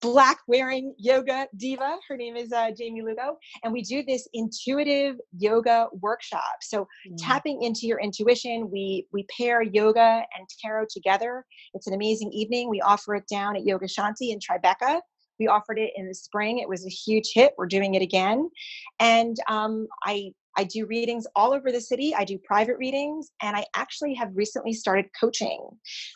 black 0.00 0.38
wearing 0.48 0.92
yoga 0.98 1.46
diva. 1.56 1.96
Her 2.08 2.16
name 2.16 2.34
is 2.34 2.52
uh, 2.52 2.72
Jamie 2.76 3.02
Lugo. 3.02 3.38
And 3.62 3.72
we 3.72 3.82
do 3.82 4.02
this 4.02 4.26
intuitive 4.34 5.14
yoga 5.38 5.86
workshop. 5.92 6.56
So 6.60 6.88
mm. 7.08 7.16
tapping 7.18 7.62
into 7.62 7.86
your 7.86 8.00
intuition, 8.00 8.68
we, 8.68 9.06
we 9.12 9.24
pair 9.36 9.62
yoga 9.62 10.24
and 10.36 10.48
tarot 10.60 10.86
together. 10.90 11.44
It's 11.72 11.86
an 11.86 11.94
amazing 11.94 12.32
evening. 12.32 12.68
We 12.68 12.80
offer 12.80 13.14
it 13.14 13.28
down 13.30 13.54
at 13.54 13.64
Yoga 13.64 13.86
Shanti 13.86 14.32
in 14.32 14.40
Tribeca. 14.40 15.00
We 15.38 15.46
offered 15.46 15.78
it 15.78 15.92
in 15.94 16.08
the 16.08 16.14
spring. 16.14 16.58
It 16.58 16.68
was 16.68 16.84
a 16.84 16.90
huge 16.90 17.30
hit. 17.32 17.52
We're 17.56 17.66
doing 17.66 17.94
it 17.94 18.02
again. 18.02 18.50
And 18.98 19.36
um, 19.48 19.86
I 20.04 20.32
I 20.56 20.64
do 20.64 20.86
readings 20.86 21.26
all 21.36 21.52
over 21.52 21.70
the 21.70 21.80
city. 21.80 22.14
I 22.14 22.24
do 22.24 22.38
private 22.38 22.78
readings, 22.78 23.30
and 23.42 23.56
I 23.56 23.66
actually 23.74 24.14
have 24.14 24.30
recently 24.34 24.72
started 24.72 25.06
coaching. 25.18 25.68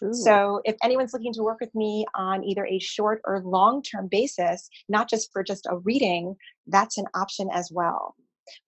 Ooh. 0.03 0.13
So, 0.13 0.61
if 0.65 0.77
anyone's 0.83 1.13
looking 1.13 1.35
to 1.35 1.43
work 1.43 1.59
with 1.61 1.75
me 1.75 2.07
on 2.15 2.43
either 2.45 2.67
a 2.67 2.79
short 2.79 3.21
or 3.25 3.43
long 3.45 3.83
term 3.83 4.09
basis, 4.09 4.69
not 4.89 5.09
just 5.09 5.31
for 5.33 5.43
just 5.43 5.67
a 5.67 5.79
reading, 5.79 6.37
that's 6.67 6.99
an 6.99 7.07
option 7.15 7.49
as 7.53 7.71
well. 7.73 8.15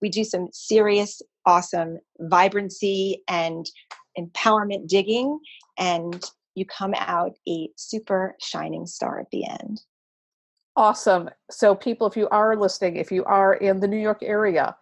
We 0.00 0.10
do 0.10 0.24
some 0.24 0.48
serious, 0.52 1.22
awesome 1.46 1.98
vibrancy 2.20 3.22
and 3.28 3.66
empowerment 4.18 4.88
digging, 4.88 5.40
and 5.78 6.22
you 6.54 6.66
come 6.66 6.94
out 6.96 7.32
a 7.48 7.68
super 7.76 8.36
shining 8.40 8.86
star 8.86 9.20
at 9.20 9.30
the 9.32 9.46
end. 9.46 9.80
Awesome. 10.76 11.28
So, 11.50 11.74
people, 11.74 12.06
if 12.06 12.16
you 12.16 12.28
are 12.30 12.56
listening, 12.56 12.96
if 12.96 13.12
you 13.12 13.24
are 13.24 13.54
in 13.54 13.80
the 13.80 13.88
New 13.88 13.98
York 13.98 14.22
area, 14.22 14.74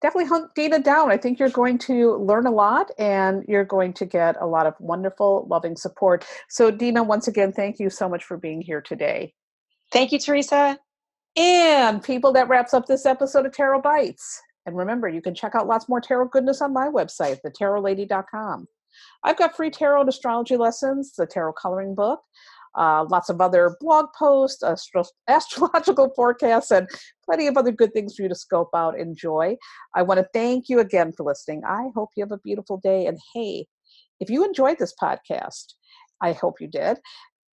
definitely 0.00 0.28
hunt 0.28 0.54
Dina 0.54 0.78
down. 0.78 1.10
I 1.10 1.16
think 1.16 1.38
you're 1.38 1.48
going 1.48 1.78
to 1.78 2.16
learn 2.16 2.46
a 2.46 2.50
lot 2.50 2.90
and 2.98 3.44
you're 3.48 3.64
going 3.64 3.92
to 3.94 4.04
get 4.04 4.36
a 4.40 4.46
lot 4.46 4.66
of 4.66 4.74
wonderful, 4.78 5.46
loving 5.48 5.76
support. 5.76 6.24
So, 6.48 6.70
Dina, 6.70 7.02
once 7.02 7.28
again, 7.28 7.52
thank 7.52 7.78
you 7.78 7.90
so 7.90 8.08
much 8.08 8.24
for 8.24 8.36
being 8.36 8.60
here 8.60 8.80
today. 8.80 9.34
Thank 9.92 10.12
you, 10.12 10.18
Theresa. 10.18 10.78
And 11.36 12.02
people, 12.02 12.32
that 12.32 12.48
wraps 12.48 12.74
up 12.74 12.86
this 12.86 13.06
episode 13.06 13.46
of 13.46 13.52
Tarot 13.52 13.82
Bites. 13.82 14.40
And 14.66 14.76
remember, 14.76 15.08
you 15.08 15.22
can 15.22 15.34
check 15.34 15.54
out 15.54 15.66
lots 15.66 15.88
more 15.88 16.00
tarot 16.00 16.28
goodness 16.28 16.60
on 16.60 16.72
my 16.72 16.88
website, 16.88 17.38
thetarotlady.com. 17.44 18.66
I've 19.24 19.38
got 19.38 19.56
free 19.56 19.70
tarot 19.70 20.00
and 20.00 20.08
astrology 20.08 20.56
lessons, 20.56 21.12
the 21.16 21.26
tarot 21.26 21.54
coloring 21.54 21.94
book, 21.94 22.20
uh, 22.78 23.04
lots 23.10 23.28
of 23.28 23.40
other 23.40 23.76
blog 23.80 24.06
posts, 24.16 24.62
astro- 24.62 25.04
astrological 25.28 26.12
forecasts, 26.16 26.70
and 26.70 26.88
plenty 27.24 27.46
of 27.46 27.56
other 27.56 27.72
good 27.72 27.92
things 27.92 28.14
for 28.14 28.22
you 28.22 28.28
to 28.28 28.34
scope 28.34 28.70
out, 28.74 28.98
enjoy. 28.98 29.56
I 29.94 30.02
want 30.02 30.18
to 30.18 30.28
thank 30.32 30.68
you 30.68 30.78
again 30.78 31.12
for 31.12 31.24
listening. 31.24 31.62
I 31.66 31.88
hope 31.94 32.10
you 32.16 32.22
have 32.22 32.32
a 32.32 32.38
beautiful 32.38 32.78
day. 32.78 33.06
And 33.06 33.18
hey, 33.34 33.66
if 34.20 34.30
you 34.30 34.44
enjoyed 34.44 34.78
this 34.78 34.94
podcast, 35.00 35.74
I 36.20 36.32
hope 36.32 36.60
you 36.60 36.68
did, 36.68 36.98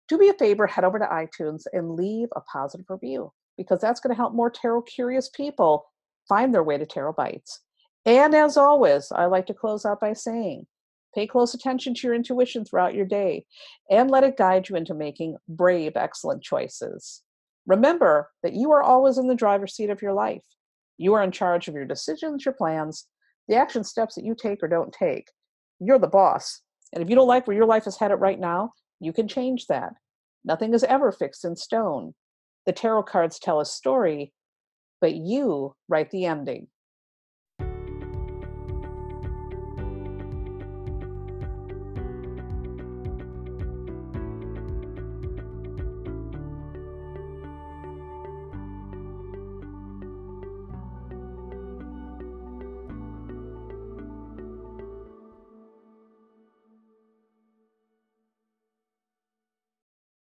do 0.08 0.18
me 0.18 0.30
a 0.30 0.34
favor, 0.34 0.68
head 0.68 0.84
over 0.84 1.00
to 1.00 1.06
iTunes 1.06 1.64
and 1.74 1.96
leave 1.96 2.30
a 2.36 2.42
positive 2.42 2.86
review 2.90 3.32
because 3.58 3.80
that's 3.82 4.00
going 4.00 4.14
to 4.14 4.18
help 4.18 4.34
more 4.34 4.50
tarot 4.50 4.84
curious 4.84 5.30
people 5.30 5.86
find 6.28 6.54
their 6.54 6.64
way 6.64 6.78
to 6.78 6.86
Tarot 6.86 7.14
Bites. 7.14 7.62
And 8.06 8.36
as 8.36 8.58
always, 8.58 9.12
I 9.12 9.26
like 9.26 9.48
to 9.48 9.54
close 9.54 9.86
out 9.86 10.00
by 10.00 10.14
saying, 10.14 10.68
Pay 11.16 11.28
close 11.28 11.54
attention 11.54 11.94
to 11.94 12.08
your 12.08 12.14
intuition 12.14 12.66
throughout 12.66 12.94
your 12.94 13.06
day 13.06 13.46
and 13.90 14.12
let 14.12 14.26
it 14.26 14.38
guide 14.38 14.68
you 14.68 14.76
into 14.76 14.94
making 14.94 15.38
brave, 15.48 15.94
excellent 15.96 16.44
choices. 16.44 17.22
Remember 17.66 18.30
that 18.44 18.54
you 18.54 18.72
are 18.74 18.84
always 18.84 19.18
in 19.18 19.28
the 19.28 19.36
driver's 19.36 19.74
seat 19.74 19.90
of 19.90 20.02
your 20.02 20.14
life. 20.14 20.44
You 20.98 21.14
are 21.14 21.24
in 21.24 21.32
charge 21.32 21.68
of 21.68 21.74
your 21.74 21.86
decisions, 21.86 22.46
your 22.46 22.54
plans, 22.54 23.08
the 23.48 23.56
action 23.56 23.84
steps 23.84 24.16
that 24.16 24.26
you 24.26 24.36
take 24.36 24.62
or 24.62 24.68
don't 24.68 24.94
take. 24.94 25.32
You're 25.80 26.00
the 26.00 26.08
boss. 26.08 26.62
And 26.94 27.02
if 27.02 27.10
you 27.10 27.16
don't 27.16 27.28
like 27.28 27.48
where 27.48 27.56
your 27.56 27.66
life 27.66 27.88
is 27.88 27.98
headed 27.98 28.20
right 28.20 28.40
now, 28.40 28.74
you 29.00 29.14
can 29.14 29.28
change 29.28 29.68
that. 29.68 29.94
Nothing 30.44 30.74
is 30.74 30.84
ever 30.84 31.12
fixed 31.12 31.46
in 31.46 31.56
stone. 31.56 32.14
The 32.66 32.74
tarot 32.74 33.04
cards 33.04 33.40
tell 33.40 33.60
a 33.60 33.66
story, 33.66 34.34
but 35.02 35.16
you 35.16 35.76
write 35.88 36.12
the 36.12 36.26
ending. 36.26 36.68